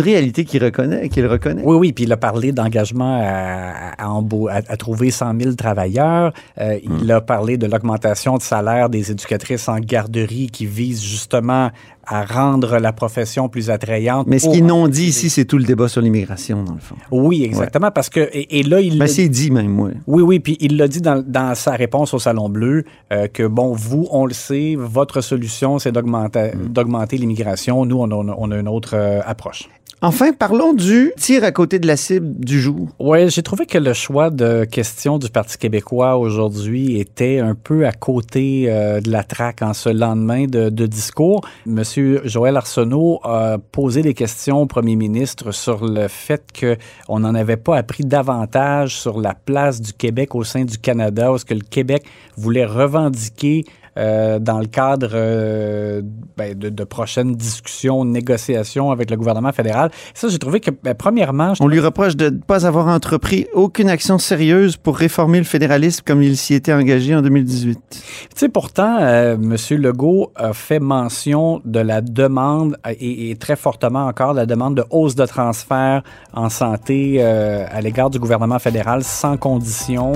réalité 0.00 0.44
qu'il 0.44 0.62
reconnaît, 0.64 1.08
qu'il 1.08 1.26
reconnaît. 1.26 1.62
Oui, 1.64 1.76
oui, 1.76 1.92
puis 1.92 2.04
il 2.04 2.12
a 2.12 2.16
parlé 2.16 2.52
d'engagement 2.52 3.20
à, 3.22 3.92
à, 3.98 4.06
embau- 4.08 4.48
à- 4.48 4.62
à 4.68 4.76
trouver 4.76 5.10
100 5.10 5.40
000 5.40 5.54
travailleurs. 5.54 6.32
Euh, 6.60 6.78
Il 7.00 7.10
a 7.10 7.20
parlé 7.20 7.56
de 7.56 7.66
l'augmentation 7.66 8.36
de 8.36 8.42
salaire 8.42 8.88
des 8.90 9.10
éducatrices 9.10 9.68
en 9.68 9.78
garderie 9.78 10.48
qui 10.52 10.66
vise 10.66 11.02
justement 11.02 11.70
à 12.10 12.24
rendre 12.24 12.78
la 12.78 12.92
profession 12.92 13.48
plus 13.48 13.70
attrayante. 13.70 14.26
Mais 14.26 14.38
ce 14.38 14.50
qu'ils 14.50 14.66
n'ont 14.66 14.88
dit 14.88 15.06
ici, 15.06 15.30
c'est 15.30 15.44
tout 15.44 15.58
le 15.58 15.64
débat 15.64 15.88
sur 15.88 16.00
l'immigration, 16.02 16.62
dans 16.64 16.74
le 16.74 16.80
fond. 16.80 16.96
Oui, 17.10 17.44
exactement, 17.44 17.90
parce 17.90 18.10
que... 18.10 18.28
Et, 18.32 18.58
et 18.58 18.62
là, 18.62 18.80
il... 18.80 18.98
Ben, 18.98 19.06
c'est 19.06 19.28
dit 19.28 19.50
même, 19.50 19.68
moi. 19.68 19.90
Oui, 20.06 20.22
oui, 20.22 20.40
puis 20.40 20.56
il 20.60 20.76
l'a 20.76 20.88
dit 20.88 21.00
dans, 21.00 21.24
dans 21.26 21.54
sa 21.54 21.72
réponse 21.72 22.12
au 22.12 22.18
Salon 22.18 22.48
Bleu 22.48 22.84
euh, 23.12 23.28
que, 23.28 23.46
bon, 23.46 23.72
vous, 23.72 24.08
on 24.10 24.26
le 24.26 24.34
sait, 24.34 24.74
votre 24.76 25.20
solution, 25.20 25.78
c'est 25.78 25.92
d'augmenter 25.92 26.50
d'augmenter 26.68 27.16
l'immigration. 27.16 27.84
Nous, 27.86 27.96
on 27.96 28.10
a, 28.10 28.34
on 28.36 28.50
a 28.50 28.56
une 28.56 28.68
autre 28.68 28.94
euh, 28.94 29.20
approche. 29.24 29.68
Enfin, 30.02 30.32
parlons 30.32 30.72
du 30.72 31.12
tir 31.18 31.44
à 31.44 31.52
côté 31.52 31.78
de 31.78 31.86
la 31.86 31.98
cible 31.98 32.32
du 32.38 32.58
jour. 32.58 32.88
Oui, 32.98 33.28
j'ai 33.28 33.42
trouvé 33.42 33.66
que 33.66 33.76
le 33.76 33.92
choix 33.92 34.30
de 34.30 34.64
questions 34.64 35.18
du 35.18 35.28
Parti 35.28 35.58
québécois 35.58 36.16
aujourd'hui 36.16 36.98
était 36.98 37.38
un 37.38 37.54
peu 37.54 37.86
à 37.86 37.92
côté 37.92 38.64
euh, 38.68 39.02
de 39.02 39.10
la 39.10 39.24
traque 39.24 39.60
en 39.60 39.74
ce 39.74 39.90
lendemain 39.90 40.46
de, 40.46 40.70
de 40.70 40.86
discours. 40.86 41.42
Monsieur 41.66 41.99
Joël 42.24 42.56
Arsenault 42.56 43.20
a 43.22 43.58
posé 43.58 44.02
des 44.02 44.14
questions 44.14 44.62
au 44.62 44.66
premier 44.66 44.96
ministre 44.96 45.52
sur 45.52 45.84
le 45.86 46.08
fait 46.08 46.44
qu'on 46.58 47.20
n'en 47.20 47.34
avait 47.34 47.56
pas 47.56 47.76
appris 47.76 48.04
davantage 48.04 48.96
sur 48.96 49.20
la 49.20 49.34
place 49.34 49.80
du 49.80 49.92
Québec 49.92 50.34
au 50.34 50.44
sein 50.44 50.64
du 50.64 50.78
Canada, 50.78 51.32
où 51.32 51.38
ce 51.38 51.44
que 51.44 51.54
le 51.54 51.60
Québec 51.60 52.04
voulait 52.36 52.64
revendiquer 52.64 53.64
euh, 53.98 54.38
dans 54.38 54.58
le 54.58 54.66
cadre 54.66 55.08
euh, 55.12 56.02
ben, 56.36 56.56
de, 56.58 56.68
de 56.68 56.84
prochaines 56.84 57.34
discussions, 57.34 58.04
négociations 58.04 58.90
avec 58.90 59.10
le 59.10 59.16
gouvernement 59.16 59.52
fédéral. 59.52 59.90
Ça, 60.14 60.28
j'ai 60.28 60.38
trouvé 60.38 60.60
que, 60.60 60.70
ben, 60.70 60.94
premièrement, 60.94 61.54
je- 61.54 61.62
On 61.62 61.68
lui 61.68 61.80
reproche 61.80 62.16
de 62.16 62.26
ne 62.30 62.38
pas 62.38 62.66
avoir 62.66 62.88
entrepris 62.88 63.46
aucune 63.54 63.88
action 63.88 64.18
sérieuse 64.18 64.76
pour 64.76 64.96
réformer 64.96 65.38
le 65.38 65.44
fédéralisme 65.44 66.02
comme 66.06 66.22
il 66.22 66.36
s'y 66.36 66.54
était 66.54 66.72
engagé 66.72 67.14
en 67.14 67.22
2018. 67.22 67.78
Tu 67.90 67.98
sais, 68.34 68.48
pourtant, 68.48 68.98
euh, 69.00 69.34
M. 69.34 69.56
Legault 69.80 70.32
a 70.36 70.52
fait 70.52 70.78
mention 70.80 71.60
de 71.64 71.80
la 71.80 72.00
demande, 72.00 72.76
et, 72.88 73.30
et 73.30 73.36
très 73.36 73.56
fortement 73.56 74.06
encore, 74.06 74.32
de 74.32 74.38
la 74.38 74.46
demande 74.46 74.76
de 74.76 74.84
hausse 74.90 75.14
de 75.14 75.26
transfert 75.26 76.02
en 76.32 76.48
santé 76.48 77.22
à 77.22 77.80
l'égard 77.80 78.10
du 78.10 78.18
gouvernement 78.18 78.58
fédéral 78.58 79.02
sans 79.04 79.36
condition. 79.36 80.12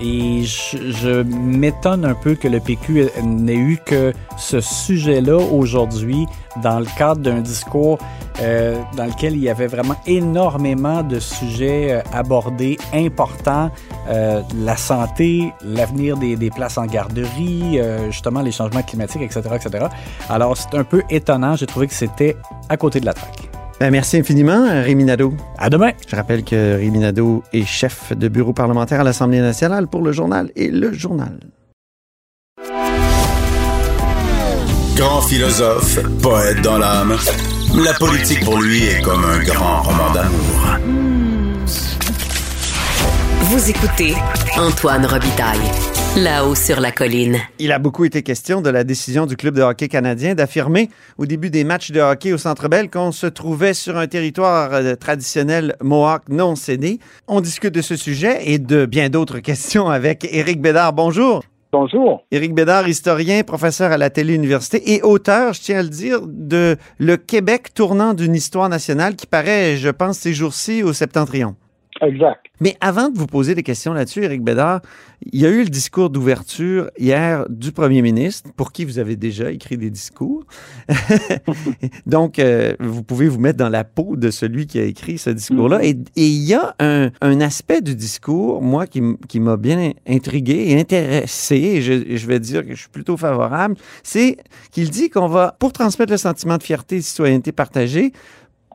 Et 0.00 0.42
je, 0.42 0.76
je 0.90 1.22
m'étonne 1.22 2.04
un 2.04 2.14
peu 2.14 2.34
que 2.34 2.48
le 2.48 2.60
PQ 2.60 3.06
n'ait 3.22 3.56
eu 3.56 3.78
que 3.84 4.12
ce 4.36 4.60
sujet-là 4.60 5.36
aujourd'hui 5.36 6.26
dans 6.62 6.80
le 6.80 6.86
cadre 6.98 7.20
d'un 7.20 7.40
discours 7.40 7.98
euh, 8.40 8.80
dans 8.96 9.04
lequel 9.04 9.34
il 9.36 9.42
y 9.42 9.48
avait 9.48 9.66
vraiment 9.66 9.96
énormément 10.06 11.02
de 11.02 11.18
sujets 11.18 11.92
euh, 11.92 12.00
abordés 12.12 12.78
importants. 12.92 13.70
Euh, 14.08 14.42
la 14.56 14.76
santé, 14.76 15.52
l'avenir 15.62 16.16
des, 16.16 16.36
des 16.36 16.50
places 16.50 16.78
en 16.78 16.86
garderie, 16.86 17.80
justement 18.10 18.42
les 18.42 18.52
changements 18.52 18.82
climatiques, 18.82 19.22
etc., 19.22 19.40
etc. 19.54 19.86
Alors, 20.28 20.56
c'est 20.56 20.76
un 20.76 20.84
peu 20.84 21.02
étonnant. 21.10 21.56
J'ai 21.56 21.66
trouvé 21.66 21.86
que 21.86 21.94
c'était 21.94 22.36
à 22.68 22.76
côté 22.76 23.00
de 23.00 23.06
la 23.06 23.12
traque. 23.12 23.48
Ben, 23.80 23.90
merci 23.90 24.16
infiniment, 24.16 24.64
Rémi 24.82 25.04
Nadeau. 25.04 25.34
À 25.58 25.70
demain! 25.70 25.92
Je 26.06 26.16
rappelle 26.16 26.44
que 26.44 26.76
Rémi 26.76 26.98
Nadeau 26.98 27.42
est 27.52 27.64
chef 27.64 28.16
de 28.16 28.28
bureau 28.28 28.52
parlementaire 28.52 29.00
à 29.00 29.04
l'Assemblée 29.04 29.40
nationale 29.40 29.88
pour 29.88 30.02
le 30.02 30.12
journal 30.12 30.50
et 30.56 30.68
le 30.68 30.92
journal. 30.92 31.38
Grand 35.02 35.20
philosophe, 35.20 35.98
poète 36.22 36.62
dans 36.62 36.78
l'âme, 36.78 37.16
la 37.74 37.92
politique 37.94 38.44
pour 38.44 38.62
lui 38.62 38.84
est 38.84 39.02
comme 39.02 39.24
un 39.24 39.42
grand 39.42 39.82
roman 39.82 40.12
d'amour. 40.12 40.78
Vous 43.40 43.68
écoutez 43.68 44.14
Antoine 44.56 45.04
Robitaille, 45.04 45.58
là-haut 46.18 46.54
sur 46.54 46.78
la 46.78 46.92
colline. 46.92 47.40
Il 47.58 47.72
a 47.72 47.80
beaucoup 47.80 48.04
été 48.04 48.22
question 48.22 48.60
de 48.60 48.70
la 48.70 48.84
décision 48.84 49.26
du 49.26 49.36
club 49.36 49.56
de 49.56 49.62
hockey 49.62 49.88
canadien 49.88 50.36
d'affirmer 50.36 50.88
au 51.18 51.26
début 51.26 51.50
des 51.50 51.64
matchs 51.64 51.90
de 51.90 52.00
hockey 52.00 52.32
au 52.32 52.38
Centre 52.38 52.68
Bell 52.68 52.88
qu'on 52.88 53.10
se 53.10 53.26
trouvait 53.26 53.74
sur 53.74 53.96
un 53.96 54.06
territoire 54.06 54.72
euh, 54.72 54.94
traditionnel 54.94 55.74
Mohawk 55.82 56.28
non 56.28 56.54
cédé. 56.54 57.00
On 57.26 57.40
discute 57.40 57.74
de 57.74 57.82
ce 57.82 57.96
sujet 57.96 58.38
et 58.44 58.60
de 58.60 58.86
bien 58.86 59.08
d'autres 59.08 59.38
questions 59.40 59.90
avec 59.90 60.28
Éric 60.30 60.60
Bédard. 60.62 60.92
Bonjour. 60.92 61.42
Bonjour. 61.74 62.26
Éric 62.30 62.54
Bédard, 62.54 62.86
historien, 62.86 63.42
professeur 63.44 63.92
à 63.92 63.96
la 63.96 64.10
Télé-Université 64.10 64.92
et 64.92 65.00
auteur, 65.00 65.54
je 65.54 65.62
tiens 65.62 65.78
à 65.78 65.82
le 65.82 65.88
dire, 65.88 66.20
de 66.26 66.76
Le 66.98 67.16
Québec 67.16 67.72
tournant 67.72 68.12
d'une 68.12 68.34
histoire 68.34 68.68
nationale 68.68 69.16
qui 69.16 69.26
paraît, 69.26 69.78
je 69.78 69.88
pense, 69.88 70.18
ces 70.18 70.34
jours-ci 70.34 70.82
au 70.82 70.92
septentrion. 70.92 71.56
Exact. 72.02 72.46
Mais 72.60 72.76
avant 72.80 73.10
de 73.10 73.18
vous 73.18 73.26
poser 73.26 73.54
des 73.54 73.62
questions 73.62 73.92
là-dessus, 73.92 74.24
Éric 74.24 74.42
Bédard, 74.42 74.80
il 75.32 75.40
y 75.40 75.46
a 75.46 75.50
eu 75.50 75.62
le 75.62 75.68
discours 75.68 76.10
d'ouverture 76.10 76.90
hier 76.98 77.46
du 77.48 77.72
premier 77.72 78.02
ministre, 78.02 78.50
pour 78.56 78.72
qui 78.72 78.84
vous 78.84 78.98
avez 78.98 79.16
déjà 79.16 79.50
écrit 79.50 79.76
des 79.76 79.90
discours. 79.90 80.44
Donc, 82.06 82.38
euh, 82.38 82.74
vous 82.80 83.02
pouvez 83.02 83.28
vous 83.28 83.38
mettre 83.38 83.58
dans 83.58 83.68
la 83.68 83.84
peau 83.84 84.16
de 84.16 84.30
celui 84.30 84.66
qui 84.66 84.78
a 84.78 84.84
écrit 84.84 85.18
ce 85.18 85.30
discours-là. 85.30 85.84
Et 85.84 85.96
et 86.16 86.26
il 86.26 86.42
y 86.44 86.54
a 86.54 86.74
un, 86.78 87.10
un 87.20 87.40
aspect 87.40 87.80
du 87.80 87.94
discours, 87.94 88.62
moi, 88.62 88.86
qui, 88.86 89.40
m'a 89.40 89.56
bien 89.56 89.92
intrigué 90.06 90.66
et 90.68 90.80
intéressé, 90.80 91.56
et 91.56 91.82
je, 91.82 91.92
et 91.92 92.16
je 92.16 92.26
vais 92.26 92.40
dire 92.40 92.62
que 92.62 92.74
je 92.74 92.80
suis 92.80 92.88
plutôt 92.88 93.16
favorable, 93.16 93.76
c'est 94.02 94.36
qu'il 94.70 94.90
dit 94.90 95.10
qu'on 95.10 95.28
va, 95.28 95.56
pour 95.58 95.72
transmettre 95.72 96.12
le 96.12 96.18
sentiment 96.18 96.58
de 96.58 96.62
fierté 96.62 96.96
et 96.96 96.98
de 96.98 97.04
citoyenneté 97.04 97.52
partagée, 97.52 98.12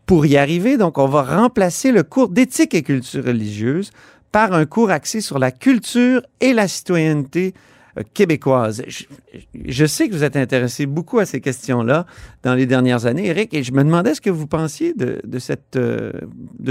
pour 0.08 0.26
y 0.26 0.38
arriver, 0.38 0.78
donc, 0.78 0.98
on 0.98 1.06
va 1.06 1.22
remplacer 1.22 1.92
le 1.92 2.02
cours 2.02 2.30
d'éthique 2.30 2.74
et 2.74 2.82
culture 2.82 3.26
religieuse 3.26 3.92
par 4.32 4.54
un 4.54 4.66
cours 4.66 4.90
axé 4.90 5.20
sur 5.22 5.38
la 5.38 5.52
culture 5.52 6.22
et 6.40 6.54
la 6.54 6.68
citoyenneté 6.68 7.54
euh, 7.98 8.04
québécoise. 8.14 8.84
Je, 8.88 9.86
sais 9.86 10.08
que 10.08 10.14
vous 10.14 10.24
êtes 10.24 10.38
intéressé 10.38 10.86
beaucoup 10.86 11.20
à 11.20 11.26
ces 11.26 11.42
questions-là 11.42 12.06
dans 12.44 12.56
les 12.56 12.66
dernières 12.66 13.06
années, 13.06 13.28
Eric, 13.28 13.54
et 13.54 13.64
je 13.64 13.74
me 13.74 13.84
demandais 13.84 14.14
ce 14.14 14.22
que 14.22 14.30
vous 14.30 14.48
pensiez 14.48 14.94
euh, 15.02 15.20
de 15.24 15.40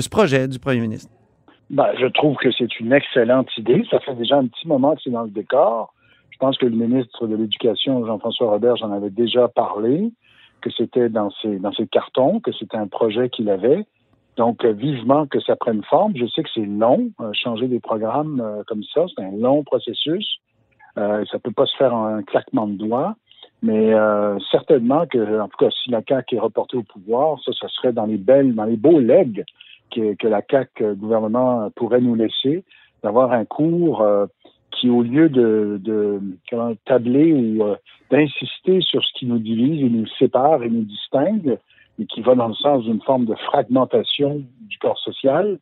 ce 0.01 0.09
projet 0.09 0.49
du 0.49 0.59
premier 0.59 0.81
ministre. 0.81 1.11
Ben, 1.69 1.89
je 2.01 2.07
trouve 2.07 2.37
que 2.37 2.51
c'est 2.53 2.81
une 2.81 2.93
excellente 2.93 3.49
idée. 3.59 3.85
Ça 3.91 4.01
fait 4.01 4.15
déjà 4.15 4.37
un 4.37 4.47
petit 4.47 4.67
moment 4.67 4.95
que 4.95 5.03
c'est 5.05 5.11
dans 5.11 5.25
le 5.25 5.31
décor. 5.31 5.93
Je 6.31 6.39
pense 6.39 6.57
que 6.59 6.67
le 6.67 6.77
ministre 6.77 7.27
de 7.27 7.37
l'Éducation, 7.37 8.07
Jean-François 8.07 8.51
Robert, 8.51 8.77
j'en 8.77 8.93
avait 8.93 9.11
déjà 9.11 9.49
parlé, 9.49 10.13
que 10.61 10.71
c'était 10.71 11.09
dans 11.09 11.31
ses, 11.43 11.59
dans 11.59 11.73
ses 11.73 11.87
cartons, 11.87 12.41
que 12.41 12.53
c'était 12.53 12.77
un 12.77 12.87
projet 12.87 13.29
qu'il 13.29 13.51
avait. 13.51 13.87
Donc, 14.37 14.65
euh, 14.65 14.73
vivement 14.73 15.27
que 15.27 15.41
ça 15.41 15.57
prenne 15.57 15.83
forme. 15.85 16.13
Je 16.17 16.27
sais 16.27 16.43
que 16.43 16.51
c'est 16.55 16.67
long, 16.67 17.11
euh, 17.21 17.31
changer 17.33 17.69
des 17.69 17.81
programmes 17.81 18.41
euh, 18.41 18.63
comme 18.67 18.83
ça, 18.85 19.07
c'est 19.15 19.25
un 19.25 19.33
long 19.33 19.65
processus. 19.65 20.41
Euh, 20.99 21.25
ça 21.31 21.39
peut 21.39 21.53
pas 21.53 21.67
se 21.67 21.77
faire 21.77 21.95
en 21.95 22.07
un 22.07 22.23
claquement 22.23 22.67
de 22.67 22.75
doigts. 22.75 23.17
Mais 23.63 23.95
euh, 23.95 24.39
certainement 24.51 25.07
que, 25.07 25.41
en 25.41 25.49
tout 25.49 25.57
cas, 25.57 25.71
si 25.83 25.91
la 25.91 26.03
CAQ 26.07 26.37
est 26.37 26.41
reportée 26.41 26.77
au 26.77 26.83
pouvoir, 26.83 27.39
ça, 27.43 27.53
ça 27.59 27.69
serait 27.69 27.93
dans 27.93 28.07
les 28.07 28.19
belles, 28.19 28.55
dans 28.55 28.65
les 28.65 28.77
beaux 28.77 29.01
legs 29.01 29.45
que, 29.95 30.15
que 30.15 30.29
la 30.29 30.43
CAQ 30.49 30.85
euh, 30.85 30.95
gouvernement 30.95 31.71
pourrait 31.75 32.03
nous 32.03 32.15
laisser, 32.15 32.65
d'avoir 33.03 33.33
un 33.33 33.45
cours 33.45 34.05
qui, 34.77 34.91
au 34.91 35.03
lieu 35.03 35.29
de, 35.29 35.81
de 35.83 36.21
comment, 36.51 36.75
tabler 36.85 37.33
ou 37.33 37.65
euh, 37.65 37.77
d'insister 38.11 38.81
sur 38.81 39.05
ce 39.05 39.13
qui 39.15 39.27
nous 39.27 39.39
divise 39.39 39.83
et 39.83 39.89
nous 39.89 40.07
sépare 40.19 40.63
et 40.63 40.71
nous 40.71 40.83
distingue, 40.83 41.59
et 41.99 42.07
qui 42.07 42.21
va 42.21 42.35
dans 42.35 42.49
le 42.49 42.55
sens 42.55 42.85
d'une 42.85 43.01
forme 43.03 43.25
de 43.25 43.35
fragmentation 43.35 44.43
du 44.61 44.79
corps 44.79 44.99
social, 44.99 45.59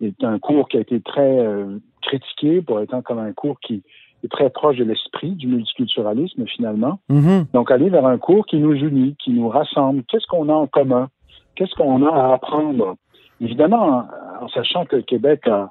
est 0.00 0.24
un 0.24 0.38
cours 0.38 0.68
qui 0.68 0.76
a 0.76 0.80
été 0.80 1.00
très 1.00 1.38
euh, 1.38 1.78
critiqué 2.02 2.60
pour 2.60 2.80
étant 2.80 3.02
comme 3.02 3.18
un 3.18 3.32
cours 3.32 3.58
qui 3.60 3.82
est 4.24 4.28
très 4.28 4.50
proche 4.50 4.76
de 4.76 4.84
l'esprit 4.84 5.30
du 5.30 5.46
multiculturalisme 5.46 6.44
finalement. 6.46 6.98
Mhm. 7.08 7.46
Donc, 7.52 7.70
aller 7.70 7.88
vers 7.88 8.06
un 8.06 8.18
cours 8.18 8.46
qui 8.46 8.58
nous 8.58 8.74
unit, 8.74 9.16
qui 9.22 9.30
nous 9.30 9.48
rassemble. 9.48 10.02
Qu'est-ce 10.08 10.26
qu'on 10.26 10.48
a 10.48 10.54
en 10.54 10.66
commun? 10.66 11.08
Qu'est-ce 11.54 11.74
qu'on 11.74 12.04
a 12.04 12.10
à 12.10 12.34
apprendre? 12.34 12.96
Évidemment, 13.40 14.06
en, 14.40 14.44
en 14.44 14.48
sachant 14.48 14.84
que 14.84 14.96
le 14.96 15.02
Québec 15.02 15.46
a, 15.46 15.70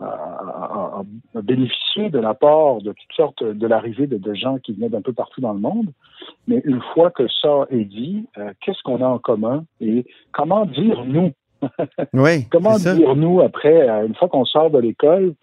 a 0.00 1.02
bénéficié 1.42 2.10
de 2.10 2.18
l'apport 2.18 2.82
de 2.82 2.92
toutes 2.92 3.12
sortes, 3.16 3.42
de 3.44 3.66
l'arrivée 3.66 4.06
de, 4.06 4.16
de 4.18 4.34
gens 4.34 4.58
qui 4.58 4.72
venaient 4.72 4.88
d'un 4.88 5.02
peu 5.02 5.12
partout 5.12 5.40
dans 5.40 5.52
le 5.52 5.60
monde. 5.60 5.86
Mais 6.48 6.60
une 6.64 6.80
fois 6.92 7.10
que 7.10 7.26
ça 7.28 7.66
est 7.70 7.84
dit, 7.84 8.26
euh, 8.38 8.52
qu'est-ce 8.60 8.82
qu'on 8.82 9.02
a 9.02 9.06
en 9.08 9.18
commun 9.18 9.64
et 9.80 10.04
comment 10.32 10.66
dire 10.66 11.04
nous? 11.04 11.32
Oui, 12.12 12.46
Comment 12.50 12.76
dire 12.94 13.16
nous 13.16 13.40
après, 13.40 13.88
euh, 13.88 14.06
une 14.06 14.14
fois 14.14 14.28
qu'on 14.28 14.44
sort 14.44 14.70
de 14.70 14.78
l'école, 14.78 15.34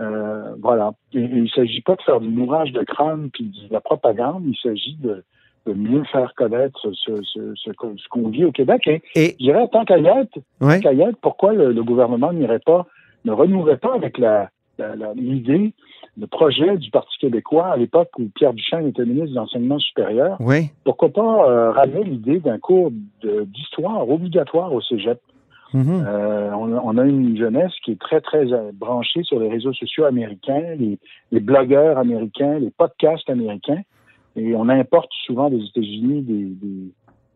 euh, 0.00 0.54
voilà. 0.60 0.92
Et, 1.12 1.18
et 1.20 1.22
il 1.24 1.42
ne 1.44 1.48
s'agit 1.48 1.80
pas 1.80 1.96
de 1.96 2.02
faire 2.02 2.20
du 2.20 2.28
mourage 2.28 2.72
de 2.72 2.82
crâne 2.82 3.30
puis 3.32 3.44
de 3.68 3.72
la 3.72 3.80
propagande, 3.80 4.44
il 4.46 4.56
s'agit 4.62 4.96
de, 5.00 5.24
de 5.66 5.72
mieux 5.72 6.04
faire 6.04 6.32
connaître 6.36 6.78
ce, 6.82 6.90
ce, 7.22 7.22
ce, 7.56 7.72
ce 7.96 8.08
qu'on- 8.08 8.28
vit 8.28 8.44
au 8.44 8.52
Québec. 8.52 8.82
Et 8.86 9.02
Et, 9.16 9.30
je 9.40 9.44
dirais, 9.46 9.66
tant 9.72 9.84
qu'à 9.84 9.98
y 9.98 10.06
être, 10.06 10.38
ouais. 10.60 10.80
pourquoi 11.22 11.52
le, 11.54 11.72
le 11.72 11.82
gouvernement 11.82 12.32
n'irait 12.32 12.58
pas, 12.60 12.86
ne 13.24 13.32
renouerait 13.32 13.78
pas 13.78 13.94
avec 13.94 14.18
la 14.18 14.50
l'idée, 15.14 15.72
le 16.18 16.26
projet 16.26 16.76
du 16.78 16.90
Parti 16.90 17.16
québécois 17.20 17.66
à 17.68 17.76
l'époque 17.76 18.10
où 18.18 18.24
Pierre 18.34 18.52
Duchesne 18.54 18.88
était 18.88 19.04
ministre 19.04 19.30
de 19.30 19.34
l'Enseignement 19.36 19.78
supérieur, 19.78 20.36
Oui. 20.40 20.70
pourquoi 20.82 21.10
pas 21.10 21.48
euh, 21.48 21.70
ramener 21.70 22.02
l'idée 22.02 22.40
d'un 22.40 22.58
cours 22.58 22.90
d'histoire 23.22 24.08
obligatoire 24.08 24.72
au 24.72 24.80
cégep? 24.80 25.20
Mhm. 25.72 26.04
Euh, 26.06 26.50
on, 26.56 26.76
a- 26.76 26.80
on 26.84 26.98
a 26.98 27.04
une 27.04 27.36
jeunesse 27.36 27.72
qui 27.84 27.92
est 27.92 28.00
très, 28.00 28.20
très 28.20 28.52
euh, 28.52 28.72
branchée 28.74 29.22
sur 29.22 29.38
les 29.38 29.48
réseaux 29.48 29.72
sociaux 29.72 30.06
américains, 30.06 30.74
les, 30.76 30.98
les 31.30 31.40
blogueurs 31.40 31.96
américains, 31.98 32.58
les 32.58 32.70
podcasts 32.70 33.30
américains, 33.30 33.82
et 34.34 34.56
on 34.56 34.68
importe 34.68 35.10
souvent 35.24 35.50
des 35.50 35.62
États-Unis 35.64 36.22
des, 36.22 36.44
des, 36.46 36.92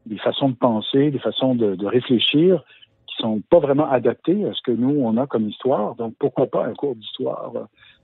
des 0.06 0.18
façons 0.18 0.48
de 0.48 0.56
penser, 0.56 1.12
des 1.12 1.18
façons 1.20 1.54
de, 1.54 1.76
de 1.76 1.86
réfléchir 1.86 2.64
sont 3.18 3.42
pas 3.50 3.58
vraiment 3.58 3.90
adaptées 3.90 4.44
à 4.46 4.52
ce 4.52 4.62
que 4.62 4.72
nous, 4.72 5.00
on 5.00 5.16
a 5.16 5.26
comme 5.26 5.48
histoire. 5.48 5.94
Donc, 5.96 6.14
pourquoi 6.18 6.46
pas 6.46 6.64
un 6.64 6.74
cours 6.74 6.94
d'histoire? 6.94 7.52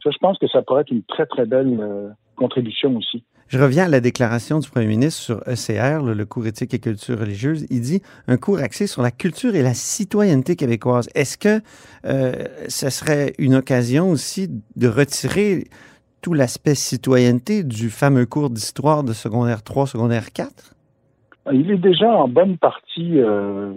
Ça, 0.03 0.11
je 0.11 0.19
pense 0.19 0.39
que 0.39 0.49
ça 0.49 0.63
pourrait 0.63 0.83
être 0.83 0.91
une 0.91 1.03
très, 1.03 1.27
très 1.27 1.47
belle 1.47 1.79
euh, 1.81 2.09
contribution 2.37 2.97
aussi. 2.97 3.25
Je 3.49 3.59
reviens 3.59 3.85
à 3.85 3.89
la 3.89 4.01
déclaration 4.01 4.59
du 4.59 4.69
premier 4.69 4.87
ministre 4.87 5.21
sur 5.21 5.37
ECR, 5.47 6.03
le, 6.03 6.15
le 6.15 6.25
cours 6.25 6.47
éthique 6.47 6.73
et 6.75 6.79
culture 6.79 7.19
religieuse. 7.19 7.67
Il 7.71 7.83
dit 7.83 8.03
un 8.27 8.37
cours 8.37 8.59
axé 8.59 8.87
sur 8.87 9.03
la 9.03 9.11
culture 9.11 9.55
et 9.55 9.63
la 9.63 9.75
citoyenneté 9.75 10.57
québécoise. 10.57 11.09
Est-ce 11.15 11.37
que 11.37 11.61
euh, 12.07 12.33
ce 12.69 12.91
serait 12.91 13.35
une 13.39 13.55
occasion 13.55 14.11
aussi 14.11 14.49
de 14.77 14.89
retirer 14.89 15.65
tout 16.23 16.33
l'aspect 16.33 16.75
citoyenneté 16.75 17.65
du 17.65 17.91
fameux 17.91 18.25
cours 18.25 18.49
d'histoire 18.49 19.05
de 19.05 19.13
secondaire 19.13 19.63
3, 19.63 19.87
secondaire 19.89 20.33
4? 20.33 20.75
Il 21.53 21.71
est 21.71 21.79
déjà 21.79 22.11
en 22.11 22.29
bonne 22.29 22.57
partie 22.57 23.21
euh, 23.21 23.75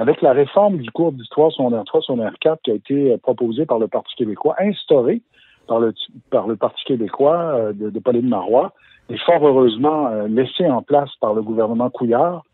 avec 0.00 0.22
la 0.22 0.32
réforme 0.32 0.78
du 0.78 0.90
cours 0.90 1.12
d'histoire 1.12 1.52
secondaire 1.52 1.84
3, 1.84 2.00
secondaire 2.00 2.32
4 2.40 2.62
qui 2.62 2.70
a 2.70 2.74
été 2.74 3.18
proposée 3.18 3.66
par 3.66 3.78
le 3.78 3.86
Parti 3.86 4.14
québécois, 4.16 4.56
instaurée 4.58 5.20
par 5.68 5.78
le, 5.78 5.92
par 6.30 6.48
le 6.48 6.56
Parti 6.56 6.82
québécois 6.86 7.52
euh, 7.54 7.72
de, 7.74 7.90
de 7.90 7.98
Pauline 7.98 8.26
Marois. 8.26 8.72
et 9.10 9.18
fort 9.18 9.46
heureusement 9.46 10.08
euh, 10.08 10.26
laissée 10.26 10.66
en 10.70 10.80
place 10.80 11.10
par 11.20 11.34
le 11.34 11.42
gouvernement 11.42 11.90
Couillard, 11.90 12.44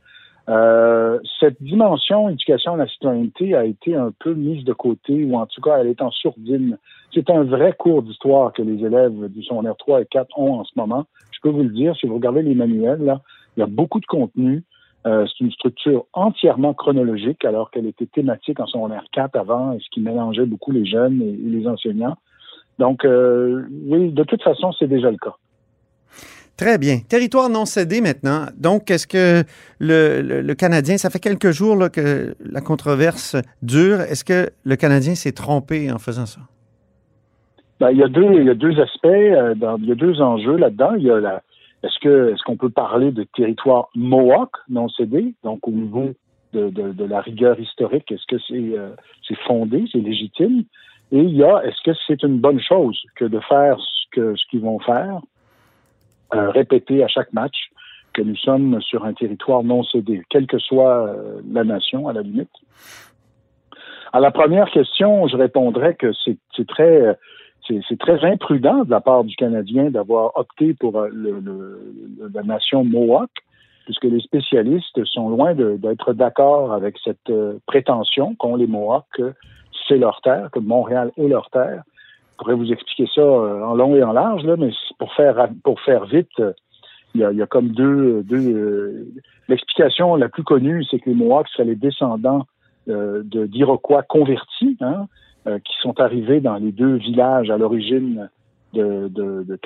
euh, 0.48 1.20
cette 1.38 1.62
dimension 1.62 2.28
éducation 2.28 2.74
à 2.74 2.78
la 2.78 2.88
citoyenneté 2.88 3.54
a 3.54 3.64
été 3.64 3.94
un 3.94 4.10
peu 4.18 4.34
mise 4.34 4.64
de 4.64 4.72
côté, 4.72 5.24
ou 5.24 5.36
en 5.36 5.46
tout 5.46 5.60
cas, 5.60 5.78
elle 5.78 5.86
est 5.86 6.02
en 6.02 6.10
sourdine. 6.10 6.78
C'est 7.14 7.30
un 7.30 7.44
vrai 7.44 7.74
cours 7.78 8.02
d'histoire 8.02 8.52
que 8.52 8.62
les 8.62 8.84
élèves 8.84 9.28
du 9.28 9.44
secondaire 9.44 9.76
3 9.76 10.02
et 10.02 10.06
4 10.06 10.36
ont 10.36 10.54
en 10.54 10.64
ce 10.64 10.72
moment. 10.74 11.04
Je 11.30 11.38
peux 11.42 11.50
vous 11.50 11.62
le 11.62 11.70
dire, 11.70 11.94
si 11.96 12.06
vous 12.06 12.16
regardez 12.16 12.42
les 12.42 12.56
manuels, 12.56 13.04
là, 13.04 13.20
il 13.56 13.60
y 13.60 13.62
a 13.62 13.66
beaucoup 13.66 14.00
de 14.00 14.06
contenu. 14.06 14.64
Euh, 15.06 15.24
c'est 15.26 15.44
une 15.44 15.52
structure 15.52 16.06
entièrement 16.12 16.74
chronologique, 16.74 17.44
alors 17.44 17.70
qu'elle 17.70 17.86
était 17.86 18.06
thématique 18.06 18.58
en 18.58 18.66
secondaire 18.66 19.04
4 19.12 19.36
avant, 19.36 19.78
ce 19.78 19.86
qui 19.92 20.00
mélangeait 20.00 20.46
beaucoup 20.46 20.72
les 20.72 20.84
jeunes 20.84 21.22
et, 21.22 21.28
et 21.28 21.48
les 21.48 21.66
enseignants. 21.68 22.16
Donc, 22.78 23.04
euh, 23.04 23.62
oui, 23.86 24.10
de 24.10 24.24
toute 24.24 24.42
façon, 24.42 24.72
c'est 24.72 24.88
déjà 24.88 25.10
le 25.10 25.16
cas. 25.16 25.36
Très 26.56 26.78
bien. 26.78 26.98
Territoire 27.08 27.50
non 27.50 27.66
cédé 27.66 28.00
maintenant. 28.00 28.46
Donc, 28.56 28.90
est-ce 28.90 29.06
que 29.06 29.44
le, 29.78 30.22
le, 30.22 30.40
le, 30.40 30.54
Canadien, 30.54 30.96
ça 30.96 31.10
fait 31.10 31.18
quelques 31.20 31.50
jours 31.50 31.76
là, 31.76 31.90
que 31.90 32.34
la 32.40 32.60
controverse 32.60 33.36
dure, 33.62 34.00
est-ce 34.00 34.24
que 34.24 34.50
le 34.64 34.76
Canadien 34.76 35.14
s'est 35.14 35.32
trompé 35.32 35.92
en 35.92 35.98
faisant 35.98 36.26
ça? 36.26 36.40
Ben, 37.78 37.90
il, 37.90 37.98
y 37.98 38.02
a 38.02 38.08
deux, 38.08 38.32
il 38.32 38.44
y 38.44 38.50
a 38.50 38.54
deux 38.54 38.80
aspects, 38.80 39.04
euh, 39.06 39.54
dans, 39.54 39.76
il 39.76 39.86
y 39.86 39.92
a 39.92 39.94
deux 39.94 40.20
enjeux 40.22 40.56
là-dedans. 40.56 40.94
Il 40.96 41.04
y 41.04 41.10
a 41.10 41.20
la, 41.20 41.42
est-ce 41.86 42.42
qu'on 42.44 42.56
peut 42.56 42.70
parler 42.70 43.10
de 43.10 43.24
territoire 43.24 43.88
Mohawk 43.94 44.50
non 44.68 44.88
cédé, 44.88 45.34
donc 45.42 45.66
au 45.66 45.72
niveau 45.72 46.10
de, 46.52 47.04
la 47.04 47.20
rigueur 47.20 47.58
historique, 47.60 48.10
est-ce 48.10 48.26
que 48.26 48.38
c'est 48.48 48.78
euh, 48.78 48.94
c'est 49.26 49.38
fondé, 49.40 49.84
c'est 49.92 49.98
légitime? 49.98 50.64
Et 51.12 51.18
il 51.18 51.36
y 51.36 51.44
a, 51.44 51.62
est-ce 51.64 51.82
que 51.84 51.96
c'est 52.06 52.22
une 52.22 52.38
bonne 52.38 52.60
chose 52.60 53.00
que 53.14 53.24
de 53.24 53.38
faire 53.40 53.78
ce 54.14 54.46
qu'ils 54.50 54.60
vont 54.60 54.78
faire, 54.80 55.20
euh, 56.34 56.50
répéter 56.50 57.04
à 57.04 57.08
chaque 57.08 57.32
match 57.32 57.70
que 58.14 58.22
nous 58.22 58.36
sommes 58.36 58.80
sur 58.80 59.04
un 59.04 59.12
territoire 59.12 59.62
non 59.62 59.82
cédé, 59.84 60.22
quelle 60.30 60.46
que 60.46 60.58
soit 60.58 61.06
euh, 61.06 61.40
la 61.52 61.64
nation 61.64 62.08
à 62.08 62.14
la 62.14 62.22
limite? 62.22 62.50
À 64.12 64.20
la 64.20 64.30
première 64.30 64.70
question, 64.70 65.28
je 65.28 65.36
répondrais 65.36 65.94
que 65.94 66.12
c'est 66.24 66.66
très 66.66 67.18
c'est 67.66 67.98
très 67.98 68.24
imprudent 68.24 68.84
de 68.84 68.90
la 68.90 69.00
part 69.00 69.24
du 69.24 69.34
Canadien 69.36 69.90
d'avoir 69.90 70.36
opté 70.36 70.74
pour 70.74 70.98
euh, 70.98 71.10
la 72.34 72.42
nation 72.42 72.84
Mohawk, 72.84 73.30
puisque 73.84 74.04
les 74.04 74.20
spécialistes 74.20 75.04
sont 75.04 75.28
loin 75.28 75.54
d'être 75.54 76.12
d'accord 76.12 76.72
avec 76.72 76.96
cette 77.04 77.30
euh, 77.30 77.58
prétention 77.66 78.34
qu'ont 78.34 78.56
les 78.56 78.66
Mohawks 78.66 79.06
que 79.14 79.34
c'est 79.88 79.98
leur 79.98 80.20
terre, 80.22 80.50
que 80.52 80.58
Montréal 80.58 81.12
est 81.16 81.28
leur 81.28 81.50
terre. 81.50 81.82
Je 82.32 82.38
pourrais 82.38 82.54
vous 82.54 82.72
expliquer 82.72 83.08
ça 83.14 83.20
euh, 83.20 83.62
en 83.62 83.74
long 83.74 83.94
et 83.94 84.02
en 84.02 84.12
large, 84.12 84.44
là, 84.44 84.56
mais 84.56 84.70
pour 84.98 85.12
faire 85.14 85.48
pour 85.62 85.80
faire 85.80 86.04
vite, 86.06 86.42
il 87.14 87.20
y 87.20 87.42
a, 87.42 87.46
comme 87.46 87.68
deux, 87.68 88.22
deux 88.24 89.08
l'explication 89.48 90.16
la 90.16 90.28
plus 90.28 90.42
connue, 90.42 90.84
c'est 90.84 90.98
que 90.98 91.08
les 91.08 91.16
Mohawks 91.16 91.48
seraient 91.48 91.64
les 91.64 91.76
descendants 91.76 92.46
euh, 92.88 93.22
d'Iroquois 93.24 94.02
convertis, 94.02 94.76
hein, 94.80 94.92
euh, 95.00 95.06
qui 95.64 95.74
sont 95.80 96.00
arrivés 96.00 96.40
dans 96.40 96.56
les 96.56 96.72
deux 96.72 96.94
villages 96.96 97.50
à 97.50 97.56
l'origine 97.56 98.28
de, 98.76 99.08
de, 99.08 99.44
de 99.44 99.58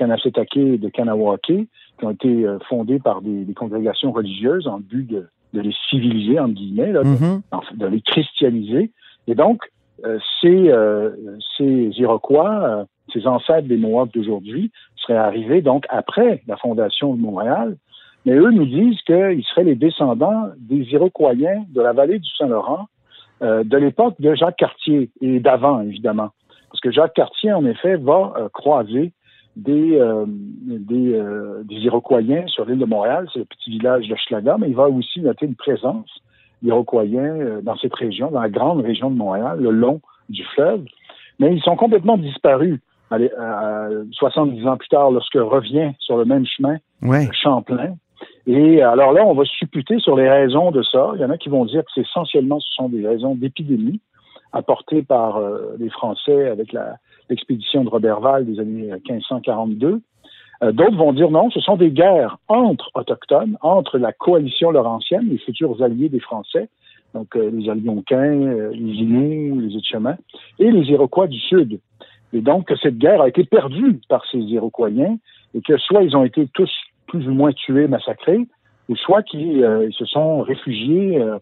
et 0.57 0.79
de 0.79 0.89
Kanawake, 0.89 1.43
qui 1.47 2.05
ont 2.05 2.11
été 2.11 2.47
euh, 2.47 2.59
fondés 2.69 2.99
par 2.99 3.23
des, 3.23 3.45
des, 3.45 3.55
congrégations 3.55 4.13
religieuses 4.13 4.67
en 4.67 4.79
but 4.79 5.07
de, 5.07 5.29
de 5.53 5.61
les 5.61 5.75
civiliser, 5.89 6.39
entre 6.39 6.55
guillemets, 6.55 6.93
là, 6.93 7.03
Mhm. 7.03 7.43
de, 7.73 7.79
de 7.79 7.87
les 7.87 8.01
christianiser. 8.01 8.91
Et 9.27 9.35
donc, 9.35 9.63
euh, 10.05 10.19
ces, 10.41 10.71
euh, 10.71 11.11
ces 11.57 11.91
Iroquois, 11.97 12.63
euh, 12.63 12.85
ces 13.13 13.27
ancêtres 13.27 13.69
des 13.69 13.77
Mohawks 13.77 14.15
d'aujourd'hui, 14.15 14.71
seraient 14.97 15.19
arrivés 15.19 15.63
donc 15.63 15.85
après 15.89 16.43
la 16.47 16.57
fondation 16.57 17.15
de 17.15 17.21
Montréal. 17.21 17.77
Mais 18.27 18.33
eux 18.33 18.51
nous 18.51 18.67
disent 18.67 19.01
qu'ils 19.03 19.45
seraient 19.45 19.65
les 19.65 19.75
descendants 19.75 20.45
des 20.59 20.83
Iroquois 20.93 21.35
de 21.35 21.81
la 21.81 21.93
vallée 21.93 22.19
du 22.19 22.29
Saint-Laurent, 22.37 22.87
euh, 23.43 23.65
de 23.65 23.77
l'époque 23.77 24.15
de 24.21 24.35
Jacques 24.35 24.57
Cartier 24.57 25.11
et 25.21 25.41
d'avant, 25.41 25.81
évidemment. 25.81 26.31
Parce 26.71 26.81
que 26.81 26.91
Jacques 26.91 27.15
Cartier, 27.15 27.53
en 27.53 27.65
effet, 27.67 27.97
va 27.97 28.33
euh, 28.37 28.49
croiser 28.49 29.13
des, 29.57 29.99
euh, 29.99 30.25
des, 30.27 31.15
euh, 31.15 31.63
des 31.65 31.77
Iroquois 31.77 32.21
sur 32.47 32.65
l'île 32.65 32.79
de 32.79 32.85
Montréal, 32.85 33.29
c'est 33.33 33.41
le 33.41 33.45
petit 33.45 33.71
village 33.71 34.09
de 34.09 34.15
Schlaga, 34.17 34.57
mais 34.59 34.69
il 34.69 34.77
va 34.77 34.89
aussi 34.89 35.21
noter 35.21 35.47
une 35.47 35.57
présence 35.57 36.09
d'Iroquois 36.63 37.05
euh, 37.05 37.61
dans 37.63 37.77
cette 37.77 37.95
région, 37.95 38.31
dans 38.31 38.41
la 38.41 38.49
grande 38.49 38.83
région 38.83 39.11
de 39.11 39.17
Montréal, 39.17 39.59
le 39.61 39.71
long 39.71 40.01
du 40.29 40.45
fleuve. 40.55 40.85
Mais 41.39 41.55
ils 41.55 41.63
sont 41.63 41.77
complètement 41.77 42.17
disparus 42.17 42.79
allez, 43.11 43.31
euh, 43.39 44.05
70 44.13 44.67
ans 44.67 44.77
plus 44.77 44.89
tard, 44.89 45.11
lorsque 45.11 45.35
revient 45.35 45.93
sur 45.99 46.17
le 46.17 46.25
même 46.25 46.47
chemin 46.47 46.77
Ouais. 47.03 47.29
Champlain. 47.33 47.95
Et 48.47 48.83
alors 48.83 49.12
là, 49.12 49.25
on 49.27 49.35
va 49.35 49.45
supputer 49.45 49.99
sur 49.99 50.17
les 50.17 50.29
raisons 50.29 50.71
de 50.71 50.83
ça. 50.83 51.12
Il 51.15 51.21
y 51.21 51.25
en 51.25 51.31
a 51.31 51.39
qui 51.39 51.49
vont 51.49 51.65
dire 51.65 51.85
que 51.85 51.91
c'est 51.95 52.03
essentiellement 52.03 52.61
ce 52.61 52.75
sont 52.75 52.89
des 52.89 53.07
raisons 53.07 53.35
d'épidémie 53.35 54.00
apportées 54.53 55.03
par 55.03 55.37
euh, 55.37 55.77
les 55.79 55.91
Français 55.91 56.49
avec 56.49 56.75
l'expédition 57.29 57.85
de 57.85 57.89
Robert 57.89 58.21
Val 58.21 58.47
des 58.47 58.59
années 58.59 58.91
1542. 59.09 60.00
Euh, 60.63 60.73
D'autres 60.73 60.97
vont 60.97 61.13
dire 61.13 61.30
non, 61.30 61.50
ce 61.50 61.61
sont 61.61 61.76
des 61.76 61.91
guerres 61.91 62.39
entre 62.49 62.91
autochtones, 62.95 63.56
entre 63.63 63.99
la 63.99 64.13
coalition 64.13 64.71
laurentienne, 64.71 65.28
les 65.28 65.39
futurs 65.39 65.83
alliés 65.83 66.09
des 66.09 66.21
Français, 66.21 66.69
donc 67.15 67.37
euh, 67.37 67.50
les 67.52 67.71
Algonquins, 67.71 68.71
les 68.73 68.95
Inuits, 68.95 69.69
les 69.69 69.76
Etchemins, 69.76 70.17
et 70.59 70.71
les 70.71 70.91
Iroquois 70.91 71.28
du 71.28 71.39
Sud. 71.39 71.78
Et 72.33 72.41
donc 72.41 72.67
que 72.67 72.76
cette 72.76 72.99
guerre 72.99 73.21
a 73.21 73.28
été 73.28 73.45
perdue 73.45 74.00
par 74.09 74.25
ces 74.30 74.39
Iroquois 74.39 74.91
et 74.91 75.61
que 75.63 75.76
soit 75.78 76.02
ils 76.02 76.17
ont 76.17 76.25
été 76.25 76.47
tous 76.52 76.71
plus 77.11 77.29
ou 77.29 77.33
moins 77.33 77.53
tués, 77.53 77.89
massacrés, 77.89 78.47
ou 78.89 78.97
soit 78.97 79.23
qu'ils 79.23 79.63
euh, 79.65 79.91
se 79.91 80.05
sont 80.05 80.43
réfugiés 80.43 81.21
euh, 81.21 81.39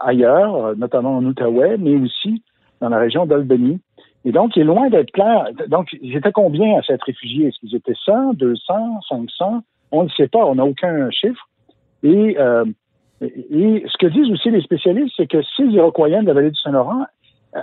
ailleurs, 0.00 0.76
notamment 0.76 1.16
en 1.16 1.24
Outaouais, 1.24 1.76
mais 1.78 1.96
aussi 1.96 2.42
dans 2.80 2.90
la 2.90 2.98
région 2.98 3.24
d'Albany. 3.26 3.80
Et 4.24 4.32
donc, 4.32 4.54
il 4.54 4.62
est 4.62 4.64
loin 4.64 4.90
d'être 4.90 5.10
clair. 5.12 5.48
Donc, 5.68 5.88
ils 6.02 6.14
étaient 6.14 6.32
combien 6.32 6.78
à 6.78 6.82
s'être 6.82 7.04
réfugiés? 7.04 7.46
Est-ce 7.46 7.58
qu'ils 7.60 7.74
étaient 7.74 7.96
100, 8.04 8.34
200, 8.34 9.00
500? 9.08 9.62
On 9.92 10.04
ne 10.04 10.08
sait 10.10 10.28
pas, 10.28 10.44
on 10.44 10.56
n'a 10.56 10.66
aucun 10.66 11.10
chiffre. 11.10 11.48
Et, 12.02 12.38
euh, 12.38 12.64
ce 13.20 13.96
que 13.98 14.06
disent 14.06 14.30
aussi 14.30 14.50
les 14.50 14.60
spécialistes, 14.60 15.14
c'est 15.16 15.26
que 15.26 15.42
ces 15.56 15.64
Iroquois 15.64 16.10
de 16.10 16.26
la 16.26 16.34
vallée 16.34 16.50
du 16.50 16.60
Saint-Laurent 16.60 17.06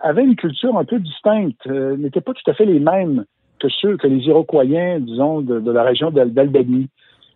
avaient 0.02 0.24
une 0.24 0.36
culture 0.36 0.76
un 0.78 0.84
peu 0.84 1.00
distincte, 1.00 1.66
n'étaient 1.68 2.22
pas 2.22 2.34
tout 2.34 2.50
à 2.50 2.54
fait 2.54 2.66
les 2.66 2.80
mêmes 2.80 3.24
que 3.60 3.70
ceux 3.70 3.96
que 3.98 4.08
les 4.08 4.26
Iroquois, 4.26 4.66
disons, 4.66 5.42
de, 5.42 5.60
de 5.60 5.72
la 5.72 5.84
région 5.84 6.12
d'Albany. 6.12 6.90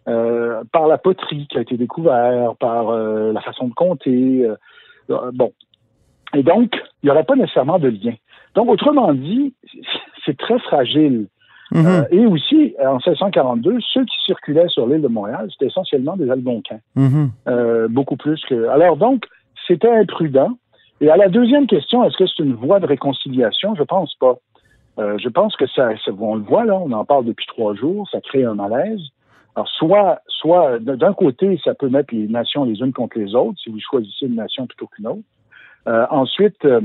Euh, 0.08 0.64
par 0.72 0.88
la 0.88 0.98
poterie 0.98 1.46
qui 1.50 1.58
a 1.58 1.62
été 1.62 1.78
découverte, 1.78 2.58
par 2.58 2.90
euh, 2.90 3.32
la 3.32 3.42
façon 3.42 3.68
de 3.68 3.74
compter. 3.74 4.48
Euh, 5.10 5.32
bon. 5.34 5.52
Et 6.34 6.42
donc, 6.42 6.72
il 7.04 7.08
n'y 7.08 7.12
aurait 7.12 7.26
pas 7.26 7.36
nécessairement 7.36 7.80
de 7.80 7.90
lien. 7.90 8.14
Donc, 8.56 8.70
autrement 8.70 9.14
dit, 9.14 9.54
c'est 10.26 10.38
très 10.38 10.58
fragile. 10.60 11.28
Mhm. 11.72 12.08
Et 12.12 12.26
aussi, 12.26 12.76
en 12.84 12.94
1642, 12.94 13.78
ceux 13.94 14.04
qui 14.06 14.16
circulaient 14.26 14.70
sur 14.70 14.88
l'île 14.88 15.02
de 15.02 15.08
Montréal, 15.08 15.48
c'était 15.52 15.68
essentiellement 15.68 16.16
des 16.18 16.32
Algonquins. 16.32 16.80
Mhm. 16.96 17.30
Beaucoup 17.90 18.18
plus 18.18 18.42
que. 18.46 18.68
Alors 18.70 18.98
donc, 18.98 19.26
c'était 19.68 19.92
imprudent. 19.92 20.58
Et 21.02 21.12
à 21.12 21.18
la 21.18 21.28
deuxième 21.28 21.68
question, 21.68 22.04
est-ce 22.04 22.18
que 22.18 22.26
c'est 22.26 22.44
une 22.44 22.56
voie 22.56 22.80
de 22.80 22.88
réconciliation? 22.88 23.76
Je 23.76 23.84
pense 23.84 24.16
pas. 24.16 24.38
Je 24.98 25.30
pense 25.30 25.56
que 25.56 25.68
ça, 25.68 25.92
ça, 26.04 26.12
on 26.20 26.36
le 26.36 26.42
voit 26.42 26.66
là, 26.66 26.76
on 26.76 26.92
en 26.92 27.06
parle 27.06 27.26
depuis 27.26 27.46
trois 27.46 27.76
jours, 27.76 28.10
ça 28.12 28.20
crée 28.20 28.44
un 28.44 28.56
malaise. 28.56 29.00
Alors, 29.60 29.68
soit, 29.68 30.22
soit 30.28 30.80
d'un 30.80 31.14
côté, 31.14 31.60
ça 31.66 31.74
peut 31.74 31.90
mettre 31.90 32.16
les 32.16 32.30
nations 32.30 32.64
les 32.64 32.80
unes 32.80 32.94
contre 32.94 33.20
les 33.20 33.36
autres, 33.36 33.60
si 33.62 33.70
vous 33.70 33.80
choisissez 33.82 34.28
une 34.28 34.36
nation 34.36 34.66
plutôt 34.66 34.88
qu'une 34.88 35.08
autre. 35.08 35.20
Euh, 35.86 36.06
ensuite, 36.12 36.64
euh, 36.64 36.80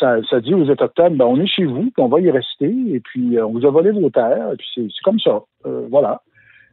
ça, 0.00 0.16
ça, 0.28 0.40
dit 0.40 0.54
aux 0.54 0.68
Autochtones, 0.68 1.16
ben, 1.16 1.24
on 1.24 1.38
est 1.38 1.46
chez 1.46 1.66
vous, 1.66 1.82
puis 1.82 2.02
on 2.02 2.08
va 2.08 2.18
y 2.18 2.32
rester, 2.32 2.74
et 2.88 2.98
puis 2.98 3.38
euh, 3.38 3.46
on 3.46 3.52
vous 3.52 3.64
a 3.64 3.70
volé 3.70 3.92
vos 3.92 4.10
terres, 4.10 4.50
et 4.52 4.56
puis 4.56 4.66
c'est 4.74 5.04
comme 5.04 5.20
ça. 5.20 5.42
Euh, 5.66 5.86
voilà. 5.88 6.22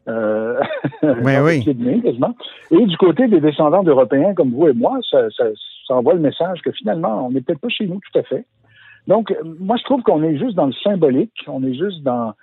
Euh, 0.08 0.60
oui, 1.04 1.34
oui. 1.44 1.64
Et 2.72 2.86
du 2.88 2.98
côté 2.98 3.28
des 3.28 3.42
descendants 3.42 3.84
d'Européens 3.84 4.34
comme 4.34 4.50
vous 4.50 4.70
et 4.70 4.74
moi, 4.74 4.98
ça, 5.08 5.30
ça, 5.38 5.44
ça 5.88 5.94
envoie 5.94 6.16
le 6.16 6.22
message 6.22 6.64
que 6.64 6.72
finalement, 6.72 7.28
on 7.28 7.30
n'est 7.30 7.42
peut-être 7.42 7.62
pas 7.62 7.70
chez 7.70 7.86
nous 7.86 8.00
tout 8.12 8.18
à 8.18 8.24
fait. 8.24 8.48
Donc, 9.06 9.36
moi, 9.60 9.78
je 9.78 9.84
trouve 9.84 10.02
qu'on 10.02 10.24
est 10.24 10.40
juste 10.40 10.56
dans 10.56 10.66
le 10.66 10.74
symbolique, 10.84 11.46
on 11.48 11.64
est 11.64 11.76
juste 11.76 12.02
dans 12.02 12.34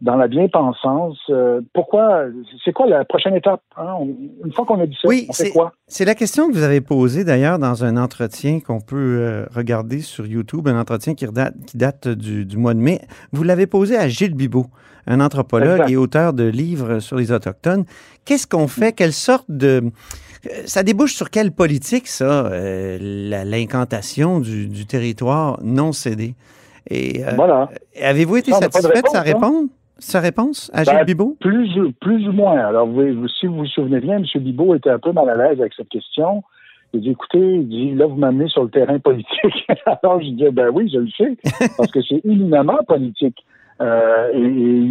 dans 0.00 0.16
la 0.16 0.28
bien-pensance. 0.28 1.18
Euh, 1.30 1.60
pourquoi? 1.74 2.24
C'est 2.64 2.72
quoi 2.72 2.86
la 2.86 3.04
prochaine 3.04 3.34
étape? 3.34 3.60
Hein? 3.76 3.94
On, 3.98 4.14
une 4.44 4.52
fois 4.52 4.64
qu'on 4.64 4.80
a 4.80 4.86
dit 4.86 4.96
ça, 5.00 5.08
oui, 5.08 5.26
on 5.28 5.32
fait 5.32 5.50
quoi? 5.50 5.72
C'est 5.86 6.04
la 6.04 6.14
question 6.14 6.48
que 6.48 6.54
vous 6.54 6.62
avez 6.62 6.80
posée 6.80 7.24
d'ailleurs 7.24 7.58
dans 7.58 7.84
un 7.84 7.96
entretien 7.96 8.60
qu'on 8.60 8.80
peut 8.80 8.96
euh, 9.20 9.46
regarder 9.54 10.00
sur 10.00 10.26
YouTube, 10.26 10.68
un 10.68 10.78
entretien 10.78 11.14
qui 11.14 11.26
date, 11.26 11.54
qui 11.66 11.76
date 11.76 12.08
du, 12.08 12.44
du, 12.44 12.56
mois 12.56 12.74
de 12.74 12.80
mai. 12.80 13.00
Vous 13.32 13.42
l'avez 13.42 13.66
posé 13.66 13.96
à 13.96 14.08
Gilles 14.08 14.34
Bibot, 14.34 14.66
un 15.06 15.20
anthropologue 15.20 15.90
et 15.90 15.96
auteur 15.96 16.32
de 16.32 16.44
livres 16.44 17.00
sur 17.00 17.16
les 17.16 17.32
Autochtones. 17.32 17.84
Qu'est-ce 18.24 18.46
qu'on 18.46 18.68
fait? 18.68 18.92
Quelle 18.92 19.12
sorte 19.12 19.46
de... 19.48 19.90
Ça 20.66 20.84
débouche 20.84 21.14
sur 21.14 21.30
quelle 21.30 21.50
politique, 21.50 22.06
ça, 22.06 22.46
euh, 22.46 23.44
l'incantation 23.44 24.38
du, 24.38 24.68
du, 24.68 24.86
territoire 24.86 25.58
non 25.62 25.92
cédé? 25.92 26.36
Et, 26.88 27.24
euh, 27.24 27.30
voilà. 27.36 27.68
Avez-vous 28.00 28.36
été 28.36 28.52
satisfait 28.52 29.02
de 29.02 29.08
sa 29.08 29.20
réponse? 29.22 29.66
sa 30.00 30.20
réponse 30.20 30.70
à 30.72 30.84
Gilles 30.84 30.94
Ben, 30.94 31.04
Bibeau? 31.04 31.36
Plus, 31.40 31.76
ou- 31.80 31.90
plus 32.00 32.28
ou 32.28 32.32
moins. 32.32 32.56
Alors, 32.56 32.86
vous, 32.86 33.02
vous- 33.14 33.26
si 33.28 33.46
vous 33.46 33.56
vous 33.56 33.66
souvenez 33.66 33.98
bien, 33.98 34.18
M. 34.18 34.24
Bibot 34.42 34.76
était 34.76 34.90
un 34.90 35.00
peu 35.00 35.10
mal 35.10 35.28
à 35.28 35.34
l'aise 35.34 35.60
avec 35.60 35.74
cette 35.74 35.88
question. 35.88 36.44
Il 36.94 37.00
dit, 37.00 37.10
écoutez, 37.10 37.40
il 37.56 37.68
dit, 37.68 37.94
là, 37.96 38.06
vous 38.06 38.14
m'amenez 38.14 38.48
sur 38.48 38.62
le 38.62 38.70
terrain 38.70 39.00
politique. 39.00 39.66
Alors, 39.86 40.20
je 40.22 40.28
dis, 40.30 40.44
ben 40.52 40.68
oui, 40.72 40.88
je 40.92 41.00
le 41.00 41.08
sais, 41.10 41.36
parce 41.76 41.90
que 41.90 42.00
c'est 42.02 42.24
éminemment 42.24 42.78
politique. 42.86 43.44
Euh, 43.80 44.30
et, 44.34 44.38
et 44.38 44.40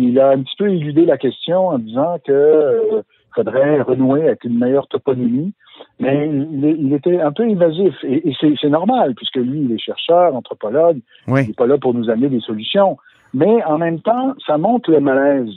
il 0.09 0.19
a 0.19 0.29
un 0.31 0.41
petit 0.41 0.55
peu 0.57 0.69
éludé 0.69 1.05
la 1.05 1.17
question 1.17 1.67
en 1.67 1.79
disant 1.79 2.17
que 2.25 2.31
euh, 2.33 3.01
faudrait 3.37 3.81
renouer 3.81 4.23
avec 4.27 4.43
une 4.43 4.57
meilleure 4.57 4.87
toponymie. 4.87 5.53
Mais 5.99 6.27
il, 6.27 6.65
il 6.85 6.93
était 6.93 7.19
un 7.21 7.31
peu 7.31 7.47
évasif. 7.49 7.93
Et, 8.03 8.27
et 8.29 8.35
c'est 8.59 8.69
normal, 8.69 9.13
puisque 9.15 9.35
lui, 9.37 9.59
il 9.61 9.71
est 9.71 9.77
chercheur, 9.77 10.35
anthropologue. 10.35 10.97
Il 11.27 11.33
Oui. 11.33 11.47
n'est 11.47 11.53
pas 11.53 11.67
là 11.67 11.77
pour 11.77 11.93
nous 11.93 12.09
amener 12.09 12.29
des 12.29 12.39
solutions. 12.41 12.97
Mais 13.33 13.63
en 13.65 13.77
même 13.77 13.99
temps, 14.01 14.33
ça 14.45 14.57
montre 14.57 14.89
le 14.91 14.99
malaise. 14.99 15.51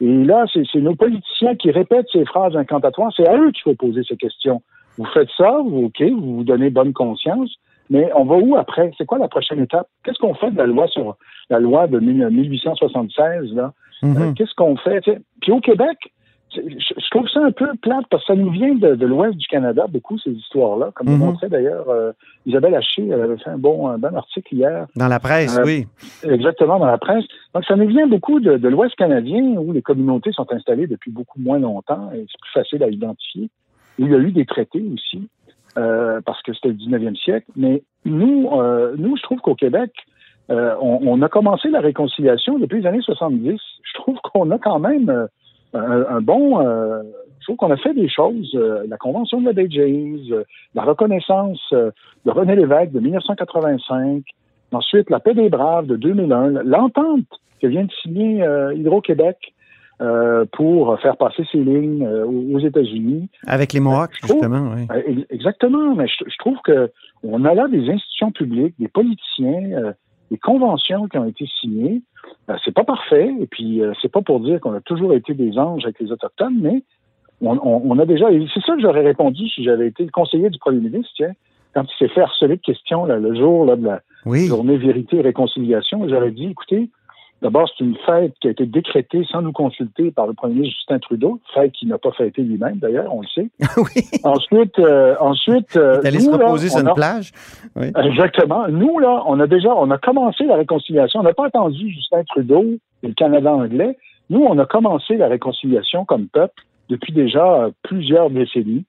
Et 0.00 0.24
là, 0.24 0.44
c'est 0.52 0.80
nos 0.80 0.94
politiciens 0.94 1.54
qui 1.54 1.70
répètent 1.70 2.08
ces 2.12 2.24
phrases 2.24 2.56
incantatoires. 2.56 3.12
C'est 3.16 3.28
à 3.28 3.36
eux 3.36 3.50
qu'il 3.52 3.62
faut 3.62 3.74
poser 3.74 4.02
ces 4.08 4.16
questions. 4.16 4.62
Vous 4.98 5.04
faites 5.14 5.28
ça, 5.36 5.60
vous, 5.64 5.84
OK, 5.84 6.02
vous 6.02 6.36
vous 6.38 6.44
donnez 6.44 6.70
bonne 6.70 6.92
conscience, 6.92 7.50
mais 7.90 8.10
on 8.16 8.24
va 8.24 8.36
où 8.36 8.56
après? 8.56 8.90
C'est 8.98 9.04
quoi 9.06 9.18
la 9.18 9.28
prochaine 9.28 9.60
étape? 9.60 9.86
Qu'est-ce 10.02 10.18
qu'on 10.18 10.34
fait 10.34 10.50
de 10.50 10.56
la 10.58 10.66
loi 10.66 10.86
sur 10.88 11.16
la 11.50 11.60
loi 11.60 11.86
de 11.86 11.98
1000 12.00 12.28
1876, 12.30 13.54
là? 13.54 13.72
Mhm. 14.02 14.16
Euh, 14.16 14.32
Qu'est-ce 14.34 14.54
qu'on 14.54 14.76
fait? 14.76 15.00
Puis 15.42 15.52
au 15.52 15.60
Québec, 15.60 15.98
je, 16.54 16.60
je 16.60 17.10
trouve 17.10 17.28
ça 17.28 17.40
un 17.44 17.52
peu 17.52 17.68
plate 17.80 18.04
parce 18.10 18.24
que 18.26 18.32
ça 18.34 18.38
nous 18.38 18.50
vient 18.50 18.74
de, 18.74 18.94
de 18.94 19.06
l'ouest 19.06 19.36
du 19.36 19.46
Canada, 19.46 19.86
beaucoup, 19.88 20.18
ces 20.18 20.30
histoires-là. 20.32 20.90
Comme 20.94 21.08
Mhm. 21.08 21.18
montrait 21.18 21.48
d'ailleurs 21.48 21.88
euh, 21.88 22.12
Isabelle 22.46 22.74
Haché, 22.74 23.06
elle 23.08 23.20
avait 23.20 23.36
fait 23.38 23.50
un 23.50 23.58
bon, 23.58 23.88
un 23.88 23.98
bon 23.98 24.14
article 24.16 24.54
hier 24.54 24.86
Dans 24.96 25.08
la 25.08 25.20
presse, 25.20 25.56
Euh, 25.58 25.62
oui. 25.64 25.86
Exactement, 26.24 26.78
dans 26.78 26.86
la 26.86 26.98
presse. 26.98 27.24
Donc, 27.54 27.64
ça 27.64 27.76
nous 27.76 27.86
vient 27.88 28.06
beaucoup 28.06 28.40
de, 28.40 28.56
de 28.56 28.68
l'Ouest 28.68 28.94
canadien, 28.96 29.42
où 29.58 29.72
les 29.72 29.82
communautés 29.82 30.32
sont 30.32 30.50
installées 30.52 30.86
depuis 30.86 31.10
beaucoup 31.10 31.40
moins 31.40 31.58
longtemps 31.58 32.10
et 32.12 32.26
c'est 32.30 32.40
plus 32.40 32.52
facile 32.52 32.82
à 32.82 32.88
identifier. 32.88 33.48
Il 33.98 34.10
y 34.10 34.14
a 34.14 34.18
eu 34.18 34.32
des 34.32 34.46
traités 34.46 34.84
aussi, 34.94 35.28
euh, 35.78 36.20
parce 36.24 36.40
que 36.42 36.52
c'était 36.54 36.68
le 36.68 36.74
19e 36.74 37.16
siècle. 37.16 37.46
Mais 37.56 37.82
nous, 38.04 38.48
euh, 38.52 38.94
nous, 38.98 39.16
je 39.16 39.22
trouve 39.22 39.40
qu'au 39.40 39.54
Québec, 39.54 39.90
euh, 40.50 40.74
on, 40.80 40.98
on 41.06 41.22
a 41.22 41.28
commencé 41.28 41.68
la 41.68 41.80
réconciliation 41.80 42.58
depuis 42.58 42.80
les 42.80 42.86
années 42.86 43.02
70. 43.02 43.56
Je 43.82 43.94
trouve 43.94 44.16
qu'on 44.24 44.50
a 44.50 44.58
quand 44.58 44.80
même 44.80 45.08
euh, 45.08 45.26
un, 45.74 46.04
un 46.08 46.20
bon... 46.20 46.60
euh, 46.66 47.02
je 47.40 47.44
trouve 47.46 47.56
qu'on 47.56 47.70
a 47.72 47.76
fait 47.78 47.94
des 47.94 48.08
choses. 48.08 48.52
euh, 48.54 48.84
la 48.86 48.98
Convention 48.98 49.40
de 49.40 49.46
la 49.46 49.52
Bay 49.54 49.66
James, 49.70 50.18
euh, 50.30 50.44
la 50.74 50.82
reconnaissance 50.82 51.60
euh, 51.72 51.90
de 52.26 52.30
René 52.30 52.54
Lévesque 52.54 52.92
de 52.92 53.00
1985, 53.00 54.22
Ensuite, 54.72 55.10
la 55.10 55.18
paix 55.18 55.34
des 55.34 55.48
Braves 55.48 55.86
de 55.86 55.96
2001, 55.96 56.62
l'entente 56.62 57.26
que 57.60 57.66
vient 57.66 57.82
de 57.84 57.90
signer 58.02 58.40
euh, 58.44 58.72
Hydro-Québec 58.74 59.36
euh, 60.00 60.44
pour 60.52 60.96
faire 61.00 61.16
passer 61.16 61.42
ses 61.50 61.58
lignes 61.58 62.06
euh, 62.06 62.24
aux 62.24 62.60
États-Unis. 62.60 63.28
Avec 63.48 63.72
les 63.72 63.80
Mohawks, 63.80 64.12
justement, 64.22 64.72
oui. 64.76 64.86
Ex- 65.06 65.26
Exactement, 65.30 65.96
mais 65.96 66.06
je, 66.06 66.24
je 66.24 66.36
trouve 66.38 66.56
que 66.64 66.88
on 67.24 67.44
a 67.44 67.52
là 67.54 67.66
des 67.66 67.90
institutions 67.90 68.30
publiques, 68.30 68.76
des 68.78 68.86
politiciens, 68.88 69.72
euh, 69.72 69.92
des 70.30 70.38
conventions 70.38 71.08
qui 71.08 71.18
ont 71.18 71.26
été 71.26 71.46
signées. 71.60 72.02
Euh, 72.50 72.56
c'est 72.64 72.74
pas 72.74 72.84
parfait, 72.84 73.32
et 73.40 73.46
puis 73.46 73.80
euh, 73.80 73.92
c'est 74.02 74.10
pas 74.10 74.22
pour 74.22 74.40
dire 74.40 74.60
qu'on 74.60 74.72
a 74.74 74.80
toujours 74.80 75.12
été 75.14 75.34
des 75.34 75.56
anges 75.58 75.84
avec 75.84 76.00
les 76.00 76.10
autochtones, 76.10 76.58
mais 76.60 76.82
on, 77.40 77.52
on- 77.62 77.82
on 77.90 77.98
a 77.98 78.04
déjà. 78.06 78.30
et 78.32 78.44
C'est 78.52 78.62
ça 78.64 78.74
que 78.74 78.82
j'aurais 78.82 79.04
répondu 79.04 79.48
si 79.48 79.62
j'avais 79.64 79.86
été 79.86 80.04
le 80.04 80.10
conseiller 80.10 80.50
du 80.50 80.58
premier 80.58 80.80
ministre, 80.80 81.10
tiens, 81.16 81.32
quand 81.74 81.84
il 81.84 81.96
s'est 81.98 82.08
fait 82.12 82.22
harceler 82.22 82.56
de 82.56 82.62
questions 82.62 83.04
là, 83.04 83.18
le 83.18 83.34
jour 83.36 83.64
là, 83.64 83.76
de 83.76 83.84
la 83.84 84.00
Oui. 84.26 84.46
journée 84.46 84.76
vérité 84.76 85.18
et 85.18 85.20
réconciliation. 85.22 86.08
J'aurais 86.08 86.32
dit, 86.32 86.46
écoutez, 86.50 86.90
d'abord, 87.42 87.68
c'est 87.76 87.84
une 87.84 87.96
fête 88.06 88.34
qui 88.40 88.48
a 88.48 88.50
été 88.50 88.66
décrétée 88.66 89.24
sans 89.30 89.42
nous 89.42 89.52
consulter 89.52 90.10
par 90.10 90.26
le 90.26 90.34
premier 90.34 90.54
ministre 90.54 90.76
Justin 90.78 90.98
Trudeau, 90.98 91.40
fête 91.54 91.72
qu'il 91.72 91.88
n'a 91.88 91.98
pas 91.98 92.12
fêtée 92.12 92.42
lui-même, 92.42 92.76
d'ailleurs, 92.76 93.14
on 93.14 93.22
le 93.22 93.26
sait. 93.28 93.48
oui. 93.76 94.02
Ensuite, 94.24 94.78
euh, 94.78 95.14
ensuite, 95.20 95.76
euh, 95.76 96.00
Il 96.04 96.14
nous, 96.14 96.20
se 96.20 96.30
là, 96.30 96.46
reposer 96.46 96.68
sur 96.68 96.80
une 96.80 96.88
a- 96.88 96.94
plage. 96.94 97.32
Oui. 97.76 97.86
Exactement. 98.04 98.68
Nous, 98.68 98.98
là, 98.98 99.22
on 99.26 99.38
a 99.40 99.46
déjà, 99.46 99.74
on 99.74 99.90
a 99.90 99.98
commencé 99.98 100.44
la 100.44 100.56
réconciliation. 100.56 101.20
On 101.20 101.24
n'a 101.24 101.34
pas 101.34 101.46
attendu 101.46 101.90
Justin 101.90 102.22
Trudeau 102.24 102.64
et 103.02 103.08
le 103.08 103.14
Canada 103.14 103.52
anglais. 103.52 103.96
Nous, 104.28 104.40
on 104.44 104.58
a 104.58 104.66
commencé 104.66 105.16
la 105.16 105.28
réconciliation 105.28 106.04
comme 106.04 106.26
peuple 106.28 106.62
depuis 106.88 107.12
déjà 107.12 107.44
euh, 107.64 107.70
plusieurs 107.82 108.30
décennies 108.30 108.84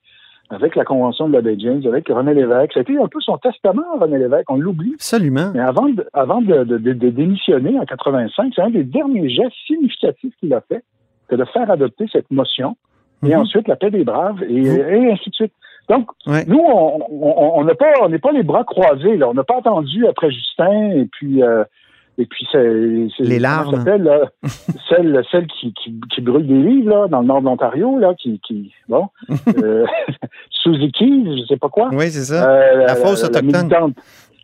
avec 0.51 0.75
la 0.75 0.83
Convention 0.85 1.27
de 1.29 1.33
la 1.33 1.41
Baie 1.41 1.55
James, 1.57 1.81
avec 1.87 2.07
René 2.09 2.33
Lévesque. 2.33 2.71
C'était 2.73 2.97
un 2.97 3.07
peu 3.07 3.19
son 3.21 3.37
testament, 3.37 3.83
René 3.99 4.17
Lévesque. 4.19 4.49
On 4.51 4.57
l'oublie. 4.57 4.91
Absolument. 4.95 5.51
Mais 5.53 5.61
avant 5.61 5.87
de, 5.89 6.05
avant 6.13 6.41
de, 6.41 6.63
de- 6.63 6.77
de- 6.77 6.93
de 6.93 7.09
démissionner 7.09 7.79
en 7.79 7.85
85, 7.85 8.51
c'est 8.55 8.61
un 8.61 8.69
des 8.69 8.83
derniers 8.83 9.29
gestes 9.29 9.55
significatifs 9.65 10.33
qu'il 10.39 10.53
a 10.53 10.61
fait, 10.61 10.83
que 11.29 11.35
de 11.35 11.45
faire 11.45 11.71
adopter 11.71 12.05
cette 12.11 12.29
motion, 12.31 12.75
et 13.23 13.33
Mhm. 13.33 13.41
ensuite 13.41 13.67
la 13.67 13.75
paix 13.75 13.91
des 13.91 14.03
braves, 14.03 14.43
et, 14.43 14.63
et 14.65 15.11
ainsi 15.11 15.29
de 15.29 15.35
suite. 15.35 15.53
Donc, 15.89 16.07
Ouais. 16.27 16.43
nous, 16.47 16.59
on 16.59 16.99
on- 17.09 17.51
on 17.59 17.63
n'a 17.63 17.75
pas, 17.75 17.91
on 18.01 18.09
n'est 18.09 18.19
pas 18.19 18.31
les 18.31 18.43
bras 18.43 18.63
croisés, 18.63 19.17
là. 19.17 19.29
On 19.29 19.33
n'a 19.33 19.43
pas 19.43 19.57
attendu 19.57 20.05
après 20.07 20.29
Justin, 20.31 20.91
et 20.91 21.05
puis, 21.11 21.43
euh, 21.43 21.63
et 22.17 22.25
puis 22.25 22.47
c'est, 22.51 22.63
Les 23.19 23.39
larmes. 23.39 23.83
là? 23.85 24.19
celle, 24.89 25.23
celle 25.31 25.47
qui, 25.47 25.73
qui, 25.73 25.99
qui 26.13 26.21
brûle 26.21 26.45
des 26.45 26.53
livres, 26.61 26.89
là, 26.89 27.07
dans 27.07 27.21
le 27.21 27.27
nord 27.27 27.39
de 27.41 27.45
l'Ontario, 27.45 27.97
là, 27.99 28.13
qui, 28.15 28.39
qui 28.45 28.73
bon, 28.89 29.07
euh, 29.63 29.85
Suzuki, 30.49 31.25
je 31.41 31.45
sais 31.47 31.57
pas 31.57 31.69
quoi. 31.69 31.89
Oui, 31.91 32.09
c'est 32.09 32.25
ça. 32.33 32.49
Euh, 32.49 32.85
La 32.85 32.95
fausse 32.95 33.23
autochtone. 33.23 33.45
militante- 33.47 33.95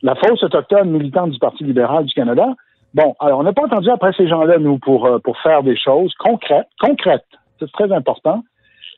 la 0.03 0.15
fausse 0.15 0.43
autochtone 0.43 0.91
militante 0.91 1.31
du 1.31 1.39
Parti 1.39 1.63
libéral 1.63 2.05
du 2.05 2.13
Canada. 2.13 2.47
Bon, 2.93 3.15
alors 3.19 3.39
on 3.39 3.43
n'a 3.43 3.53
pas 3.53 3.63
entendu 3.65 3.89
après 3.89 4.11
ces 4.15 4.27
gens-là, 4.27 4.57
nous, 4.59 4.79
pour, 4.79 5.05
euh, 5.05 5.19
pour 5.19 5.37
faire 5.39 5.63
des 5.63 5.77
choses 5.77 6.13
concrètes, 6.19 6.67
concrètes. 6.79 7.25
C'est 7.59 7.71
très 7.71 7.91
important. 7.91 8.43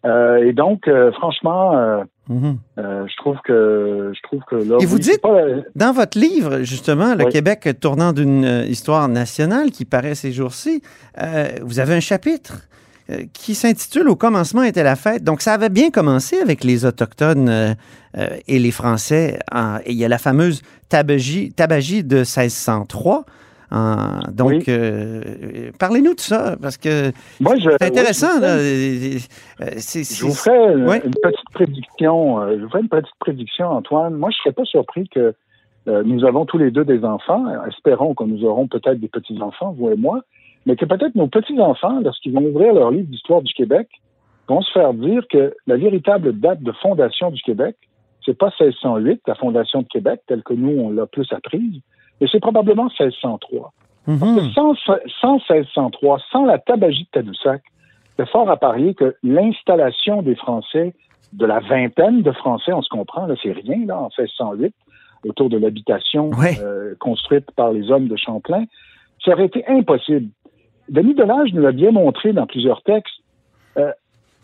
Euh, 0.06 0.38
et 0.48 0.54
donc, 0.54 0.88
euh, 0.88 1.12
franchement, 1.12 1.76
euh, 1.78 2.04
Mhm. 2.30 2.58
euh, 2.78 3.06
je 3.08 3.16
trouve 3.18 3.38
que 3.44 4.12
je 4.16 4.22
trouve 4.24 4.42
que 4.50 4.56
là. 4.56 4.78
Et 4.80 4.86
vous 4.86 4.96
oui, 4.96 5.02
dites- 5.02 5.22
pas- 5.22 5.36
Dans 5.76 5.92
votre 5.92 6.18
livre, 6.18 6.60
justement, 6.62 7.16
Le 7.16 7.26
Oui. 7.26 7.32
Québec 7.32 7.68
tournant 7.82 8.14
d'une 8.14 8.64
histoire 8.68 9.10
nationale 9.10 9.72
qui 9.72 9.84
paraît 9.86 10.16
ces 10.16 10.32
jours-ci, 10.32 10.82
euh, 11.22 11.48
vous 11.64 11.80
avez 11.80 11.96
un 11.96 12.00
chapitre 12.00 12.62
euh, 13.12 13.24
qui 13.34 13.56
s'intitule 13.56 14.08
Au 14.08 14.16
commencement 14.16 14.62
était 14.64 14.84
la 14.84 14.96
fête. 14.96 15.24
Donc, 15.24 15.42
ça 15.42 15.54
avait 15.54 15.70
bien 15.70 15.90
commencé 15.90 16.38
avec 16.40 16.64
les 16.64 16.86
Autochtones 16.86 17.76
et 18.48 18.60
les 18.60 18.72
Français. 18.72 19.40
En- 19.52 19.78
et 19.86 19.92
il 19.92 19.98
y 19.98 20.06
a 20.06 20.08
la 20.08 20.18
fameuse 20.20 20.62
tabagie, 20.90 21.52
tabagie 21.52 22.04
de 22.04 22.24
1603. 22.24 23.26
En- 23.72 24.20
donc, 24.32 24.50
Oui. 24.50 24.64
euh, 24.68 25.72
parlez-nous 25.80 26.16
de 26.16 26.20
ça, 26.20 26.56
parce 26.62 26.78
que 26.78 27.12
Moi, 27.40 27.56
je, 27.58 27.70
c'est 27.80 27.84
intéressant. 27.88 28.36
oui, 28.36 28.42
là. 28.42 28.58
je- 28.58 29.28
Euh, 29.64 29.68
c'est- 29.78 30.04
Je 30.18 30.26
vous 30.26 30.34
ferai 30.34 30.74
une, 30.74 30.88
Oui. 30.90 30.98
une 31.06 31.12
petite 31.12 31.50
prédiction. 31.54 32.48
je 32.50 32.62
vous 32.64 32.70
ferai 32.70 32.82
une 32.82 32.90
petite 32.90 33.16
prédiction, 33.20 33.68
Antoine. 33.70 34.16
Moi, 34.16 34.30
je 34.32 34.38
ne 34.38 34.42
serais 34.44 34.54
pas 34.54 34.66
surpris 34.66 35.08
que 35.10 35.34
euh, 35.88 36.04
nous 36.06 36.26
avons 36.26 36.46
tous 36.46 36.58
les 36.58 36.72
deux 36.72 36.84
des 36.86 37.04
enfants. 37.04 37.46
Espérons 37.68 38.14
que 38.14 38.24
nous 38.24 38.44
aurons 38.44 38.68
peut-être 38.68 39.00
des 39.00 39.08
petits-enfants, 39.08 39.72
vous 39.78 39.90
et 39.90 39.96
moi, 39.96 40.22
mais 40.66 40.76
que 40.76 40.86
peut-être 40.86 41.16
nos 41.16 41.28
petits-enfants, 41.28 42.00
lorsqu'ils 42.04 42.34
vont 42.34 42.44
ouvrir 42.46 42.74
leur 42.74 42.92
livre 42.92 43.08
d'histoire 43.08 43.42
du 43.42 43.54
Québec, 43.54 43.88
vont 44.48 44.62
se 44.62 44.72
faire 44.72 44.94
dire 44.94 45.24
que 45.32 45.54
la 45.68 45.78
véritable 45.78 46.40
date 46.40 46.62
de 46.64 46.72
fondation 46.82 47.32
du 47.32 47.42
Québec, 47.44 47.76
c'est 48.26 48.38
pas 48.38 48.52
1608, 48.60 49.22
la 49.28 49.36
fondation 49.36 49.82
de 49.82 49.88
Québec, 49.88 50.22
telle 50.28 50.44
que 50.44 50.54
nous, 50.54 50.80
on 50.80 50.90
l'a 50.92 51.06
plus 51.08 51.32
apprise, 51.34 51.82
mais 52.20 52.28
c'est 52.32 52.40
probablement 52.40 52.90
1603. 53.00 53.74
Mhm. 54.08 54.52
Sans, 54.54 54.74
sans 55.22 55.40
1603, 55.50 56.20
sans 56.32 56.46
la 56.46 56.58
tabagie 56.58 57.04
de 57.04 57.10
Tadoussac, 57.12 57.62
c'est 58.18 58.28
fort 58.30 58.50
à 58.50 58.58
parier 58.58 58.94
que 58.96 59.16
l'installation 59.24 60.22
des 60.22 60.36
Français, 60.36 60.94
de 61.34 61.46
la 61.46 61.60
vingtaine 61.60 62.22
de 62.22 62.32
Français, 62.32 62.74
on 62.74 62.82
se 62.82 62.90
comprend, 62.90 63.28
là, 63.28 63.36
c'est 63.42 63.52
rien, 63.52 63.86
là, 63.86 64.00
en 64.00 64.10
1608, 64.18 64.74
autour 65.28 65.50
de 65.50 65.58
l'habitation 65.58 66.30
Ouais. 66.32 66.58
euh, 66.62 66.96
construite 67.00 67.52
par 67.52 67.72
les 67.72 67.92
hommes 67.92 68.08
de 68.08 68.16
Champlain, 68.16 68.64
ça 69.24 69.34
aurait 69.34 69.46
été 69.46 69.64
impossible. 69.68 70.30
Denis 70.90 71.14
Delage 71.14 71.54
nous 71.54 71.62
l'a 71.62 71.72
bien 71.72 71.92
montré 71.92 72.34
dans 72.34 72.48
plusieurs 72.48 72.82
textes. 72.82 73.14
Euh, 73.78 73.92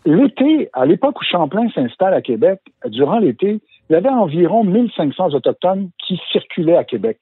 l'été, 0.04 0.70
à 0.72 0.86
l'époque 0.86 1.20
où 1.20 1.24
Champlain 1.24 1.68
s'installe 1.70 2.14
à 2.14 2.22
Québec, 2.22 2.60
durant 2.86 3.18
l'été, 3.18 3.60
il 3.88 3.92
y 3.92 3.96
avait 3.96 4.08
environ 4.08 4.62
1500 4.64 5.34
Autochtones 5.34 5.90
qui 6.06 6.20
circulaient 6.30 6.76
à 6.76 6.84
Québec, 6.84 7.18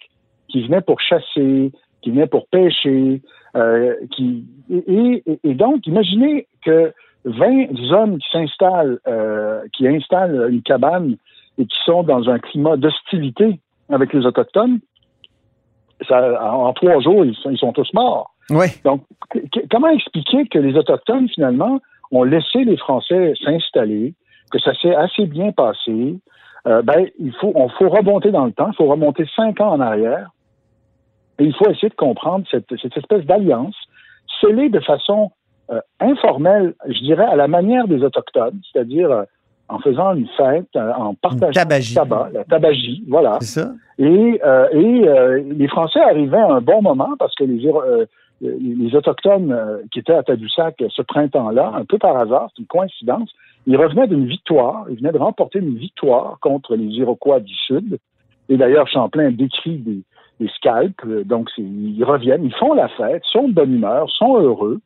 qui 0.54 0.62
venaient 0.62 0.82
pour 0.82 1.00
chasser, 1.00 1.72
qui 2.00 2.10
venaient 2.12 2.28
pour 2.28 2.46
pêcher, 2.46 3.20
euh, 3.56 3.94
qui 4.12 4.44
et, 4.70 5.22
et- 5.26 5.38
et 5.42 5.54
donc 5.54 5.84
imaginez 5.88 6.46
que 6.64 6.92
20 7.24 7.66
hommes 7.90 8.18
qui 8.18 8.28
s'installent, 8.30 9.00
euh, 9.08 9.62
qui 9.72 9.88
installent 9.88 10.46
une 10.48 10.62
cabane 10.62 11.16
et 11.58 11.66
qui 11.66 11.76
sont 11.84 12.04
dans 12.04 12.28
un 12.30 12.38
climat 12.38 12.76
d'hostilité 12.76 13.58
avec 13.88 14.12
les 14.12 14.24
autochtones, 14.26 14.78
ça, 16.08 16.40
en, 16.54 16.72
trois 16.72 17.00
jours 17.00 17.24
ils 17.24 17.34
sont, 17.34 17.50
ils 17.50 17.58
sont 17.58 17.72
tous 17.72 17.92
morts. 17.94 18.32
Oui. 18.50 18.66
Donc 18.84 19.02
comment 19.72 19.88
expliquer 19.88 20.46
que 20.46 20.60
les 20.60 20.76
autochtones 20.76 21.28
finalement 21.30 21.80
ont 22.12 22.22
laissé 22.22 22.62
les 22.64 22.76
Français 22.76 23.32
s'installer, 23.44 24.14
que 24.52 24.60
ça 24.60 24.72
s'est 24.80 24.94
assez 24.94 25.26
bien 25.26 25.50
passé? 25.50 26.16
Euh, 26.66 26.80
ben 26.82 27.06
il 27.18 27.32
faut 27.40 27.52
on 27.56 27.68
faut 27.70 27.88
remonter 27.88 28.30
dans 28.30 28.46
le 28.46 28.52
temps, 28.52 28.68
il 28.72 28.76
faut 28.76 28.86
remonter 28.86 29.26
cinq 29.34 29.60
ans 29.60 29.72
en 29.72 29.80
arrière 29.80 30.28
et 31.38 31.44
il 31.44 31.54
faut 31.54 31.68
essayer 31.68 31.88
de 31.88 31.94
comprendre 31.94 32.44
cette, 32.50 32.66
cette 32.80 32.96
espèce 32.96 33.24
d'alliance, 33.24 33.76
scellé 34.40 34.68
de 34.68 34.80
façon 34.80 35.30
euh, 35.70 35.80
informelle, 35.98 36.74
je 36.86 37.00
dirais, 37.00 37.24
à 37.24 37.36
la 37.36 37.48
manière 37.48 37.88
des 37.88 38.02
Autochtones, 38.02 38.60
c'est-à-dire 38.70 39.10
euh, 39.10 39.22
en 39.68 39.78
faisant 39.78 40.14
une 40.14 40.28
fête, 40.36 40.68
euh, 40.76 40.92
en 40.92 41.14
partageant 41.14 41.52
tabagie. 41.52 41.94
le 41.94 42.00
tabac, 42.00 42.30
la 42.32 42.44
tabagie, 42.44 43.04
voilà. 43.08 43.38
Ça? 43.40 43.72
Et, 43.98 44.40
et 44.72 45.42
les 45.42 45.68
Français 45.68 46.00
arrivaient 46.00 46.36
à 46.36 46.54
un 46.54 46.60
bon 46.60 46.82
moment 46.82 47.14
parce 47.18 47.34
que 47.34 47.44
les, 47.44 48.94
Autochtones 48.94 49.56
qui 49.90 50.00
étaient 50.00 50.12
à 50.12 50.22
Tadoussac 50.22 50.82
ce 50.90 51.00
printemps-là, 51.02 51.72
un 51.74 51.84
peu 51.84 51.96
par 51.96 52.16
hasard, 52.16 52.48
c'est 52.50 52.60
une 52.60 52.66
coïncidence, 52.66 53.30
ils 53.66 53.76
revenaient 53.76 54.08
d'une 54.08 54.26
victoire, 54.26 54.84
ils 54.90 54.98
venaient 54.98 55.12
de 55.12 55.18
remporter 55.18 55.60
une 55.60 55.76
victoire 55.76 56.38
contre 56.40 56.76
les 56.76 56.86
Iroquois 56.86 57.40
du 57.40 57.54
Sud. 57.54 57.98
Et 58.50 58.58
d'ailleurs, 58.58 58.88
Champlain 58.88 59.30
décrit 59.30 59.78
des, 59.78 60.02
des 60.40 60.48
scalps, 60.48 60.94
euh, 61.06 61.24
donc 61.24 61.50
ils 61.58 62.04
reviennent, 62.04 62.44
ils 62.44 62.54
font 62.54 62.74
la 62.74 62.88
fête, 62.88 63.22
sont 63.24 63.48
de 63.48 63.52
bonne 63.52 63.74
humeur, 63.74 64.10
sont 64.10 64.36
heureux. 64.38 64.80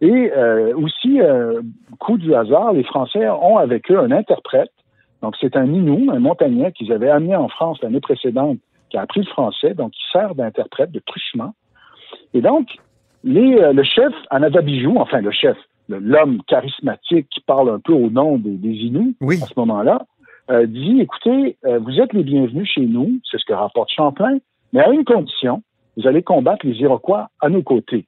Et 0.00 0.30
euh, 0.36 0.74
aussi, 0.76 1.20
euh, 1.20 1.62
coup 1.98 2.18
du 2.18 2.34
hasard, 2.34 2.72
les 2.72 2.84
Français 2.84 3.28
ont 3.28 3.56
avec 3.56 3.90
eux 3.90 3.98
un 3.98 4.10
interprète. 4.10 4.70
Donc, 5.22 5.34
c'est 5.40 5.56
un 5.56 5.64
Inou, 5.64 6.10
un 6.12 6.18
montagnais 6.18 6.72
qu'ils 6.72 6.92
avaient 6.92 7.08
amené 7.08 7.34
en 7.34 7.48
France 7.48 7.78
l'année 7.82 8.00
précédente, 8.00 8.58
qui 8.90 8.98
a 8.98 9.02
appris 9.02 9.20
le 9.20 9.26
français, 9.26 9.72
donc 9.74 9.92
il 9.96 10.12
sert 10.12 10.34
d'interprète, 10.34 10.92
de 10.92 11.00
truchement. 11.04 11.54
Et 12.34 12.42
donc, 12.42 12.68
les, 13.24 13.56
euh, 13.56 13.72
le 13.72 13.82
chef 13.82 14.12
Anadabijou, 14.30 14.98
enfin 14.98 15.20
le 15.22 15.30
chef, 15.30 15.56
l'homme 15.88 16.42
charismatique 16.46 17.28
qui 17.30 17.40
parle 17.40 17.70
un 17.70 17.80
peu 17.80 17.94
au 17.94 18.10
nom 18.10 18.36
des, 18.36 18.56
des 18.56 18.74
Inuits 18.74 19.16
Oui. 19.20 19.38
à 19.42 19.46
ce 19.46 19.54
moment-là, 19.56 20.04
dit, 20.66 21.00
écoutez, 21.00 21.56
vous 21.64 22.00
êtes 22.00 22.12
les 22.12 22.22
bienvenus 22.22 22.70
chez 22.72 22.86
nous, 22.86 23.18
c'est 23.28 23.36
ce 23.36 23.44
que 23.44 23.52
rapporte 23.52 23.90
Champlain, 23.90 24.38
mais 24.76 24.82
à 24.84 24.90
une 24.90 25.04
condition, 25.04 25.62
vous 25.96 26.06
allez 26.06 26.22
combattre 26.22 26.66
les 26.66 26.74
Iroquois 26.74 27.28
à 27.40 27.48
nos 27.48 27.62
côtés. 27.62 28.04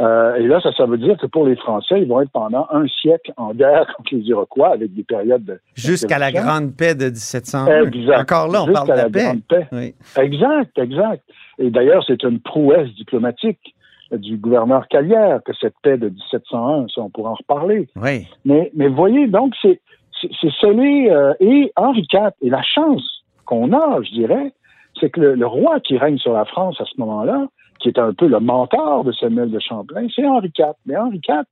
Euh, 0.00 0.34
et 0.34 0.46
là, 0.48 0.58
ça, 0.60 0.72
ça 0.72 0.86
veut 0.86 0.98
dire 0.98 1.16
que 1.18 1.26
pour 1.26 1.46
les 1.46 1.54
Français, 1.54 2.00
ils 2.02 2.08
vont 2.08 2.20
être 2.20 2.30
pendant 2.32 2.66
un 2.70 2.86
siècle 2.88 3.32
en 3.36 3.52
guerre 3.54 3.86
contre 3.96 4.14
les 4.14 4.22
Iroquois 4.22 4.70
avec 4.72 4.92
des 4.94 5.04
périodes 5.04 5.44
de... 5.44 5.60
Jusqu'à 5.76 6.18
la 6.18 6.32
grande 6.32 6.74
paix 6.74 6.94
de 6.96 7.04
1701. 7.04 7.84
Exact. 7.84 8.18
Encore 8.22 8.48
là, 8.48 8.62
on 8.62 8.66
Jusqu'à 8.66 8.84
parle 8.84 8.88
de 8.88 8.96
la, 8.96 9.02
la 9.04 9.10
paix. 9.10 9.22
grande 9.24 9.42
paix. 9.48 9.66
Oui. 9.70 9.94
Exact, 10.20 10.78
exact. 10.78 11.22
Et 11.58 11.70
d'ailleurs, 11.70 12.02
c'est 12.06 12.22
une 12.24 12.40
prouesse 12.40 12.88
diplomatique 12.96 13.74
du 14.10 14.36
gouverneur 14.38 14.88
Calière 14.88 15.40
que 15.44 15.52
cette 15.60 15.74
paix 15.82 15.98
de 15.98 16.08
1701, 16.08 16.86
ça, 16.88 17.00
on 17.02 17.10
pourra 17.10 17.30
en 17.30 17.34
reparler. 17.34 17.88
Oui. 17.96 18.26
Mais, 18.44 18.70
mais 18.74 18.88
voyez, 18.88 19.26
donc, 19.28 19.54
c'est, 19.62 19.80
c'est, 20.20 20.30
c'est 20.40 20.52
scellé. 20.60 21.08
euh, 21.10 21.32
et 21.40 21.70
Henri 21.76 22.06
IV, 22.12 22.30
et 22.42 22.50
la 22.50 22.62
chance 22.62 23.24
qu'on 23.44 23.72
a, 23.72 24.00
je 24.02 24.10
dirais, 24.10 24.52
c'est 25.00 25.10
que 25.10 25.20
le, 25.20 25.34
le 25.34 25.46
roi 25.46 25.80
qui 25.80 25.96
règne 25.98 26.18
sur 26.18 26.32
la 26.32 26.44
France 26.44 26.80
à 26.80 26.84
ce 26.84 26.98
moment-là, 26.98 27.46
qui 27.78 27.88
est 27.88 27.98
un 27.98 28.12
peu 28.12 28.26
le 28.26 28.40
mentor 28.40 29.04
de 29.04 29.12
Samuel 29.12 29.50
de 29.50 29.58
Champlain, 29.58 30.06
c'est 30.14 30.26
Henri 30.26 30.52
IV. 30.56 30.72
Mais 30.86 30.96
Henri 30.96 31.20
IV, 31.28 31.42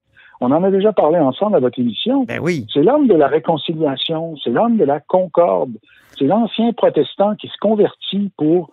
on 0.40 0.52
en 0.52 0.62
a 0.64 0.70
déjà 0.70 0.92
parlé 0.92 1.18
ensemble 1.18 1.56
à 1.56 1.60
votre 1.60 1.78
émission, 1.78 2.24
Ben 2.24 2.40
oui. 2.40 2.66
c'est 2.72 2.82
l'homme 2.82 3.08
de 3.08 3.14
la 3.14 3.26
réconciliation, 3.26 4.36
c'est 4.42 4.50
l'homme 4.50 4.78
de 4.78 4.84
la 4.84 5.00
concorde, 5.00 5.72
c'est 6.18 6.24
l'ancien 6.24 6.72
protestant 6.72 7.34
qui 7.34 7.48
se 7.48 7.58
convertit 7.60 8.30
pour 8.38 8.70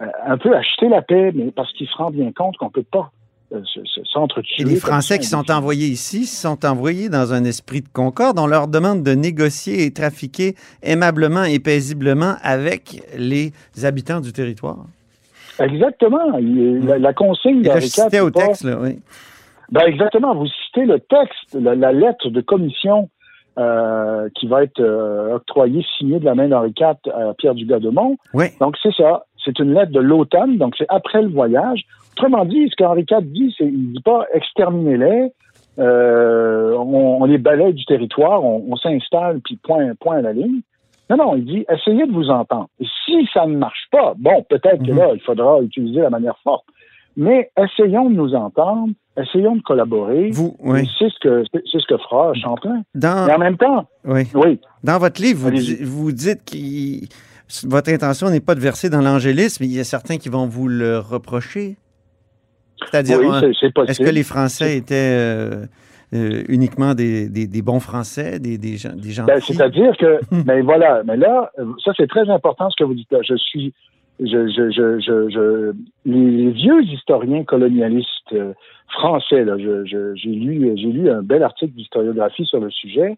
euh, 0.00 0.06
un 0.26 0.36
peu 0.36 0.54
acheter 0.54 0.88
la 0.88 1.00
paix, 1.00 1.32
mais 1.34 1.50
parce 1.52 1.72
qu'il 1.72 1.86
se 1.88 1.96
rend 1.96 2.10
bien 2.10 2.32
compte 2.32 2.56
qu'on 2.58 2.68
peut 2.68 2.82
pas 2.82 3.10
euh. 3.52 3.60
Et 4.58 4.64
les 4.64 4.76
Français 4.76 5.14
ça, 5.14 5.18
qui 5.18 5.34
on 5.34 5.42
sont 5.42 5.52
envoyés 5.52 5.86
ici 5.86 6.26
sont 6.26 6.64
envoyés 6.64 7.08
dans 7.08 7.32
un 7.32 7.44
esprit 7.44 7.80
de 7.80 7.88
concorde. 7.88 8.38
On 8.38 8.46
leur 8.46 8.66
demande 8.66 9.02
de 9.02 9.12
négocier 9.12 9.84
et 9.84 9.92
trafiquer 9.92 10.54
aimablement 10.82 11.44
et 11.44 11.58
paisiblement 11.60 12.34
avec 12.42 13.02
les 13.16 13.52
habitants 13.84 14.20
du 14.20 14.32
territoire. 14.32 14.78
Exactement. 15.60 16.38
La, 16.38 16.98
la 16.98 17.12
consigne 17.12 17.60
Et 17.60 17.68
là, 17.68 17.80
je 17.80 17.86
citais 17.86 18.20
au 18.20 18.30
texte, 18.30 18.64
là, 18.64 18.78
oui. 18.80 18.98
Ben 19.70 19.82
exactement. 19.86 20.34
Vous 20.34 20.46
citez 20.46 20.84
le 20.84 21.00
texte, 21.00 21.54
la, 21.54 21.74
la 21.74 21.92
lettre 21.92 22.30
de 22.30 22.40
commission 22.40 23.08
euh, 23.58 24.28
qui 24.34 24.46
va 24.46 24.62
être 24.62 24.80
euh, 24.80 25.36
octroyée, 25.36 25.84
signée 25.96 26.20
de 26.20 26.24
la 26.24 26.34
main 26.34 26.48
d'Henri 26.48 26.74
IV 26.78 26.88
à 27.12 27.34
Pierre 27.38 27.54
Dugas-Demont. 27.54 28.16
Oui. 28.34 28.46
Donc 28.60 28.76
c'est 28.82 28.92
ça. 28.94 29.24
C'est 29.46 29.58
une 29.60 29.72
lettre 29.72 29.92
de 29.92 30.00
l'automne, 30.00 30.58
donc 30.58 30.74
c'est 30.76 30.86
après 30.90 31.22
le 31.22 31.28
voyage. 31.28 31.84
Autrement 32.18 32.44
dit, 32.44 32.68
ce 32.68 32.76
qu'Henri 32.76 33.06
IV 33.10 33.22
dit, 33.22 33.54
c'est 33.56 33.64
il 33.64 33.92
dit 33.92 34.02
pas 34.04 34.26
exterminez-les, 34.34 35.32
euh, 35.78 36.72
on, 36.76 37.22
on 37.22 37.24
les 37.24 37.38
balaye 37.38 37.72
du 37.74 37.84
territoire, 37.84 38.44
on, 38.44 38.64
on 38.68 38.76
s'installe, 38.76 39.40
puis 39.44 39.56
point, 39.62 39.94
point 40.00 40.16
à 40.18 40.22
la 40.22 40.32
ligne. 40.32 40.60
Non, 41.08 41.16
non, 41.18 41.36
il 41.36 41.44
dit 41.44 41.64
essayez 41.70 42.06
de 42.06 42.12
vous 42.12 42.30
entendre. 42.30 42.68
Et 42.80 42.86
si 43.04 43.28
ça 43.32 43.46
ne 43.46 43.56
marche 43.56 43.86
pas, 43.92 44.14
bon, 44.18 44.44
peut-être 44.48 44.82
que 44.84 44.90
Mhm. 44.90 44.98
là, 44.98 45.10
il 45.14 45.20
faudra 45.20 45.60
utiliser 45.62 46.00
la 46.00 46.10
manière 46.10 46.36
forte. 46.42 46.64
Mais 47.16 47.50
essayons 47.56 48.10
de 48.10 48.14
nous 48.16 48.34
entendre, 48.34 48.88
essayons 49.16 49.56
de 49.56 49.62
collaborer. 49.62 50.30
Vous, 50.32 50.56
oui. 50.60 50.86
C'est 50.98 51.08
ce 51.10 51.18
que 51.20 51.44
c'est 51.52 51.78
ce 51.80 51.86
que 51.86 51.96
fera 51.98 52.34
Champlain. 52.34 52.82
Dans, 52.94 53.26
Mais 53.26 53.34
en 53.34 53.38
même 53.38 53.56
temps, 53.56 53.86
oui. 54.04 54.22
oui, 54.34 54.60
Dans 54.84 54.98
votre 54.98 55.22
livre, 55.22 55.50
vous, 55.50 55.86
vous 56.04 56.12
dites 56.12 56.44
que 56.44 57.06
votre 57.64 57.90
intention 57.92 58.28
n'est 58.30 58.40
pas 58.40 58.54
de 58.54 58.60
verser 58.60 58.90
dans 58.90 59.00
l'angélisme, 59.02 59.62
mais 59.64 59.68
il 59.68 59.74
y 59.76 59.80
a 59.80 59.84
certains 59.84 60.18
qui 60.18 60.28
vont 60.28 60.46
vous 60.46 60.68
le 60.68 60.98
reprocher. 60.98 61.76
C'est-à-dire, 62.90 63.18
oui, 63.20 63.26
hein, 63.30 63.40
est-ce 63.88 64.00
que 64.00 64.10
les 64.10 64.22
Français 64.22 64.76
étaient 64.76 64.94
euh, 64.94 65.66
euh, 66.14 66.42
uniquement 66.48 66.94
des, 66.94 67.28
des- 67.28 67.46
des 67.46 67.62
bons 67.62 67.80
Français, 67.80 68.38
des, 68.38 68.58
des 68.58 68.76
gens, 68.76 68.92
des 68.94 69.10
gens 69.10 69.24
Ben, 69.24 69.40
C'est-à-dire 69.40 69.96
que, 69.96 70.20
mais 70.46 70.60
voilà, 70.60 71.02
mais 71.04 71.16
là, 71.16 71.50
ça 71.84 71.92
c'est 71.96 72.06
très 72.08 72.28
important 72.30 72.68
ce 72.70 72.76
que 72.76 72.84
vous 72.84 72.94
dites 72.94 73.10
là. 73.10 73.20
Je 73.22 73.34
suis, 73.36 73.72
je, 74.20 74.26
je, 74.26 74.70
je, 74.70 75.00
je, 75.00 75.30
je- 75.30 75.72
les, 76.04 76.50
vieux 76.50 76.82
historiens 76.82 77.44
colonialistes 77.44 78.08
euh, 78.34 78.52
français, 78.88 79.44
là, 79.44 79.56
j'ai 79.58 80.28
lu, 80.30 80.72
j'ai 80.76 80.92
lu 80.92 81.10
un 81.10 81.22
bel 81.22 81.42
article 81.42 81.72
d'historiographie 81.74 82.44
sur 82.44 82.60
le 82.60 82.70
sujet. 82.70 83.16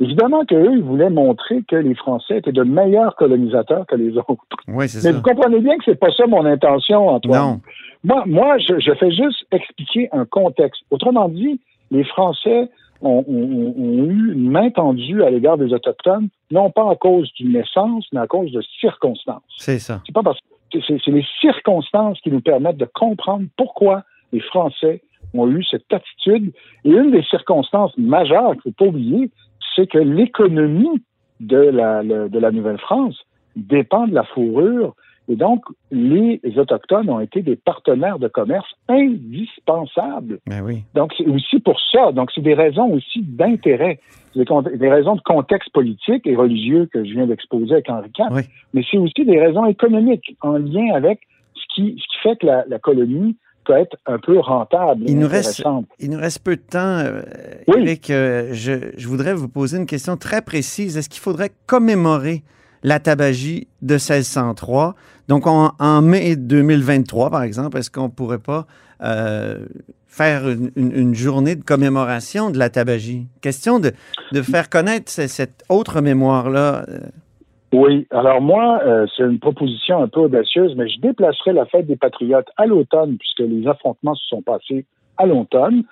Évidemment 0.00 0.44
qu'eux, 0.44 0.72
ils 0.74 0.82
voulaient 0.82 1.10
montrer 1.10 1.62
que 1.68 1.76
les 1.76 1.94
Français 1.94 2.38
étaient 2.38 2.52
de 2.52 2.62
meilleurs 2.64 3.14
colonisateurs 3.16 3.86
que 3.86 3.94
les 3.94 4.16
autres. 4.16 4.36
Oui, 4.68 4.88
c'est 4.88 4.98
Mais 5.06 5.12
ça. 5.12 5.16
vous 5.16 5.22
comprenez 5.22 5.60
bien 5.60 5.76
que 5.78 5.84
c'est 5.84 5.98
pas 5.98 6.10
ça 6.10 6.26
mon 6.26 6.44
intention, 6.44 7.08
Antoine. 7.08 7.40
Non. 7.40 7.60
Moi, 8.04 8.24
moi 8.26 8.58
je, 8.58 8.80
je 8.80 8.92
fais 8.94 9.10
juste 9.12 9.46
expliquer 9.52 10.08
un 10.12 10.24
contexte. 10.24 10.82
Autrement 10.90 11.28
dit, 11.28 11.60
les 11.92 12.02
Français 12.04 12.68
ont, 13.00 13.24
ont- 13.28 13.74
ont 13.78 14.04
eu 14.06 14.32
une 14.32 14.50
main 14.50 14.70
tendue 14.70 15.22
à 15.22 15.30
l'égard 15.30 15.56
des 15.58 15.72
Autochtones, 15.72 16.28
non 16.50 16.70
pas 16.70 16.90
à 16.90 16.96
cause 16.96 17.32
d'une 17.34 17.52
naissance, 17.52 18.06
mais 18.12 18.20
à 18.20 18.26
cause 18.26 18.50
de 18.50 18.62
circonstances. 18.80 19.42
C'est 19.56 19.78
ça. 19.78 20.00
C'est 20.06 20.12
pas 20.14 20.22
parce 20.22 20.38
que 20.72 20.78
c'est 20.86 20.98
c'est 21.04 21.10
les 21.12 21.24
circonstances 21.40 22.20
qui 22.22 22.30
nous 22.30 22.40
permettent 22.40 22.78
de 22.78 22.88
comprendre 22.92 23.44
pourquoi 23.56 24.02
les 24.32 24.40
Français 24.40 25.02
ont 25.34 25.48
eu 25.48 25.62
cette 25.64 25.92
attitude. 25.92 26.52
Et 26.84 26.90
une 26.90 27.10
des 27.12 27.22
circonstances 27.24 27.96
majeures 27.98 28.52
qu'il 28.52 28.70
ne 28.70 28.72
faut 28.72 28.84
pas 28.84 28.86
oublier, 28.86 29.30
c'est 29.74 29.86
que 29.86 29.98
l'économie 29.98 31.02
de 31.40 31.56
la, 31.56 32.02
le- 32.02 32.28
de 32.28 32.38
la 32.38 32.50
Nouvelle-France 32.50 33.16
dépend 33.56 34.06
de 34.06 34.14
la 34.14 34.24
fourrure. 34.24 34.94
Et 35.28 35.36
donc, 35.36 35.64
les 35.90 36.40
Autochtones 36.56 37.08
ont 37.08 37.20
été 37.20 37.42
des 37.42 37.54
partenaires 37.56 38.18
de 38.18 38.28
commerce 38.28 38.68
indispensables. 38.88 40.40
Ben 40.46 40.62
oui. 40.64 40.82
Donc, 40.94 41.12
c'est 41.16 41.26
aussi 41.26 41.60
pour 41.60 41.78
ça. 41.92 42.12
Donc, 42.12 42.30
c'est 42.34 42.40
des 42.40 42.54
raisons 42.54 42.92
aussi 42.92 43.22
d'intérêt. 43.22 44.00
Des, 44.34 44.88
raisons 44.88 45.14
de 45.14 45.20
contexte 45.20 45.70
politique 45.72 46.26
et 46.26 46.34
religieux 46.34 46.88
que 46.92 47.04
je 47.04 47.12
viens 47.12 47.26
d'exposer 47.26 47.74
avec 47.74 47.88
Henri 47.88 48.10
IV. 48.18 48.26
Oui. 48.32 48.42
Mais 48.74 48.82
c'est 48.90 48.98
aussi 48.98 49.24
des 49.24 49.38
raisons 49.38 49.66
économiques 49.66 50.36
en 50.40 50.58
lien 50.58 50.92
avec 50.94 51.20
ce 51.54 51.74
qui, 51.74 51.96
ce 51.98 52.04
qui 52.08 52.22
fait 52.22 52.36
que 52.36 52.46
la, 52.46 52.64
la 52.66 52.78
colonie 52.78 53.36
peut 53.64 53.76
être 53.76 53.96
un 54.06 54.18
peu 54.18 54.38
rentable. 54.40 55.02
Il 55.06 55.18
nous 55.18 55.28
reste- 55.28 55.60
intéressante. 55.60 55.86
Il 55.98 56.10
nous 56.10 56.18
reste 56.18 56.40
peu 56.40 56.56
de 56.56 56.62
temps. 56.62 56.78
euh, 56.98 57.22
Oui. 57.68 57.82
Éric, 57.82 58.10
euh, 58.10 58.50
je, 58.52 58.72
je 58.96 59.08
voudrais 59.08 59.34
vous 59.34 59.48
poser 59.48 59.76
une 59.78 59.86
question 59.86 60.16
très 60.16 60.42
précise. 60.42 60.96
Est-ce 60.96 61.08
qu'il 61.08 61.20
faudrait 61.20 61.52
commémorer 61.66 62.42
la 62.82 62.98
tabagie 63.00 63.68
de 63.82 63.94
1603? 63.94 64.94
Donc, 65.28 65.46
en, 65.46 65.72
en 65.78 66.02
mai 66.02 66.36
2023, 66.36 67.30
par 67.30 67.42
exemple, 67.42 67.78
est-ce 67.78 67.90
qu'on 67.90 68.04
ne 68.04 68.08
pourrait 68.08 68.38
pas 68.38 68.66
euh, 69.02 69.64
faire 70.06 70.48
une, 70.48 70.70
une- 70.76 70.92
une 70.92 71.14
journée 71.14 71.54
de 71.56 71.64
commémoration 71.64 72.50
de 72.50 72.58
la 72.58 72.68
tabagie? 72.70 73.26
Question 73.40 73.78
de, 73.80 73.92
de 74.32 74.42
faire 74.42 74.68
connaître 74.68 75.10
ce- 75.10 75.26
cette 75.28 75.64
autre 75.68 76.00
mémoire-là. 76.00 76.84
Oui. 77.72 78.06
Alors 78.10 78.40
moi, 78.42 78.80
euh, 78.84 79.06
c'est 79.16 79.22
une 79.22 79.38
proposition 79.38 80.02
un 80.02 80.08
peu 80.08 80.20
audacieuse, 80.20 80.74
mais 80.76 80.88
je 80.88 81.00
déplacerai 81.00 81.52
la 81.54 81.64
fête 81.66 81.86
des 81.86 81.96
Patriotes 81.96 82.48
à 82.56 82.66
l'automne, 82.66 83.16
puisque 83.16 83.40
les 83.40 83.66
affrontements 83.66 84.14
se 84.14 84.26
sont 84.28 84.42
passés 84.42 84.84
à 85.16 85.24
l'automne. 85.26 85.84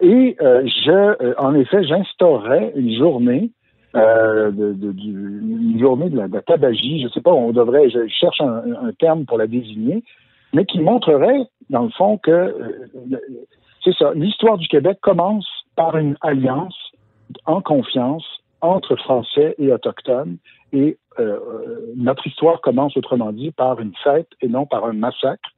Et 0.00 0.36
euh, 0.40 0.66
je, 0.66 0.90
euh, 0.90 1.34
en 1.38 1.54
effet, 1.54 1.84
j'instaurerai 1.84 2.72
une 2.74 2.92
journée, 2.98 3.50
euh, 3.94 4.50
de, 4.50 4.72
de- 4.72 4.90
du- 4.92 5.40
une 5.72 5.78
journée 5.78 6.10
de 6.10 6.16
la, 6.16 6.26
de 6.26 6.40
tabagie. 6.40 7.02
Je 7.02 7.08
sais 7.08 7.20
pas, 7.20 7.32
on 7.32 7.52
devrait, 7.52 7.88
je 7.90 8.06
cherche 8.08 8.40
un, 8.40 8.90
terme 8.98 9.24
pour 9.24 9.38
la 9.38 9.46
désigner, 9.46 10.02
mais 10.54 10.64
qui 10.64 10.80
montrerait, 10.80 11.42
dans 11.70 11.82
le 11.82 11.90
fond, 11.90 12.18
que 12.18 12.52
c'est 13.84 13.94
ça. 13.94 14.12
L'histoire 14.14 14.58
du 14.58 14.66
Québec 14.66 14.98
commence 15.02 15.46
par 15.76 15.96
une 15.96 16.16
alliance 16.20 16.76
en 17.46 17.60
confiance 17.60 18.24
entre 18.60 18.96
Français 18.96 19.54
et 19.58 19.72
Autochtones. 19.72 20.38
Et 20.72 20.96
euh, 21.18 21.38
euh, 21.38 21.92
notre 21.96 22.26
histoire 22.26 22.60
commence, 22.60 22.96
autrement 22.96 23.32
dit, 23.32 23.50
par 23.50 23.80
une 23.80 23.92
fête 24.02 24.28
et 24.40 24.48
non 24.48 24.64
par 24.66 24.84
un 24.86 24.92
massacre. 24.94 25.50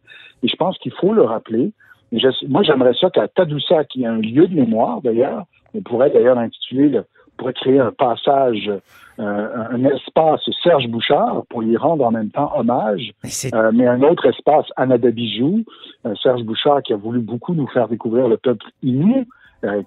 Et 0.43 0.49
je 0.49 0.57
pense 0.57 0.77
qu'il 0.79 0.93
faut 0.93 1.13
le 1.13 1.23
rappeler. 1.23 1.73
Je- 2.13 2.47
moi, 2.49 2.63
j'aimerais 2.63 2.95
ça 3.01 3.11
qu'à 3.11 3.29
Tadoussac, 3.29 3.95
il 3.95 4.03
y 4.03 4.05
ait 4.05 4.09
un 4.09 4.19
lieu 4.19 4.47
de 4.47 4.55
mémoire, 4.55 5.01
d'ailleurs. 5.03 5.45
On 5.75 5.81
pourrait 5.83 6.11
d'ailleurs 6.11 6.39
intituler, 6.39 6.89
le, 6.89 6.99
on 7.01 7.37
pourrait 7.37 7.53
créer 7.55 7.81
un 7.81 7.91
passage, 7.93 8.71
euh, 9.19 9.49
un 9.71 9.85
espace 9.85 10.41
Serge 10.63 10.87
Bouchard 10.89 11.45
pour 11.49 11.63
y 11.63 11.77
rendre 11.77 12.05
en 12.05 12.11
même 12.11 12.31
temps 12.31 12.53
hommage, 12.57 13.13
Mais 13.73 13.87
euh, 13.87 13.91
un 13.93 14.03
autre 14.03 14.27
espace 14.27 14.67
Anada 14.77 15.11
Bijou, 15.11 15.65
euh, 16.07 16.15
Serge 16.23 16.43
Bouchard 16.43 16.83
qui 16.83 16.93
a 16.93 16.97
voulu 16.97 17.21
beaucoup 17.21 17.55
nous 17.55 17.67
faire 17.69 17.89
découvrir 17.89 18.29
le 18.29 18.37
peuple 18.37 18.67
euh, 18.85 19.25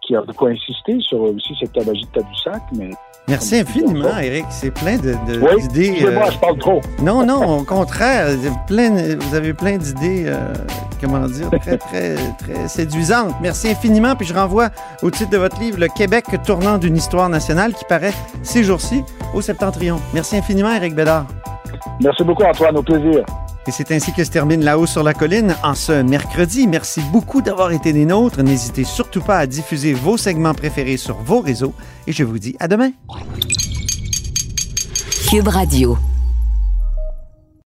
qui 0.01 0.15
a 0.15 0.21
beaucoup 0.21 0.47
insisté 0.47 0.97
sur 1.01 1.21
aussi 1.21 1.53
cette 1.59 1.73
tabagie 1.73 2.03
de 2.13 2.19
Tadoussac, 2.21 2.61
mais 2.75 2.89
Merci 3.29 3.57
infiniment, 3.57 4.17
Eric. 4.19 4.45
C'est 4.49 4.71
plein 4.71 4.95
de- 4.95 5.11
de- 5.29 5.41
oui, 5.41 5.61
d'idées. 5.63 5.87
excusez-moi, 5.89 6.27
euh, 6.27 6.31
je 6.31 6.37
parle 6.37 6.57
trop. 6.59 6.81
Non, 7.01 7.25
non, 7.25 7.57
au 7.59 7.63
contraire, 7.63 8.27
vous 8.37 8.45
avez 8.45 8.55
plein, 8.67 9.17
vous 9.19 9.35
avez 9.35 9.53
plein 9.53 9.75
d'idées, 9.77 10.23
euh, 10.27 10.53
comment 11.01 11.27
dire, 11.27 11.49
très, 11.59 11.77
très, 11.89 12.15
très 12.39 12.67
séduisantes. 12.69 13.33
Merci 13.41 13.67
infiniment. 13.69 14.15
Puis 14.15 14.27
je 14.27 14.33
renvoie 14.33 14.69
au 15.03 15.11
titre 15.11 15.29
de 15.31 15.37
votre 15.37 15.59
livre, 15.59 15.77
Le 15.77 15.89
Québec 15.89 16.23
tournant 16.45 16.77
d'une 16.77 16.95
histoire 16.95 17.27
nationale, 17.27 17.73
qui 17.73 17.83
paraît 17.83 18.13
ces 18.43 18.63
jours-ci 18.63 19.03
au 19.33 19.41
Septentrion. 19.41 19.99
Merci 20.13 20.37
infiniment, 20.37 20.73
Eric 20.73 20.95
Bédard. 20.95 21.25
Merci 22.01 22.23
beaucoup, 22.23 22.43
Antoine, 22.43 22.77
au 22.77 22.83
plaisir. 22.83 23.23
Et 23.67 23.71
c'est 23.71 23.91
ainsi 23.91 24.13
que 24.13 24.23
se 24.23 24.31
termine 24.31 24.63
La 24.63 24.79
Haut 24.79 24.85
sur 24.85 25.03
la 25.03 25.13
colline 25.13 25.53
en 25.61 25.75
ce 25.75 26.01
mercredi. 26.01 26.67
Merci 26.67 27.01
beaucoup 27.11 27.41
d'avoir 27.41 27.71
été 27.71 27.91
des 27.91 28.05
nôtres. 28.05 28.41
N'hésitez 28.41 28.85
surtout 28.85 29.21
pas 29.21 29.39
à 29.39 29.45
diffuser 29.45 29.93
vos 29.93 30.15
segments 30.15 30.53
préférés 30.53 30.95
sur 30.95 31.17
vos 31.17 31.41
réseaux. 31.41 31.73
Et 32.07 32.13
je 32.13 32.23
vous 32.23 32.39
dis 32.39 32.55
à 32.61 32.69
demain. 32.69 32.91
Cube 35.29 35.49
Radio. 35.49 35.97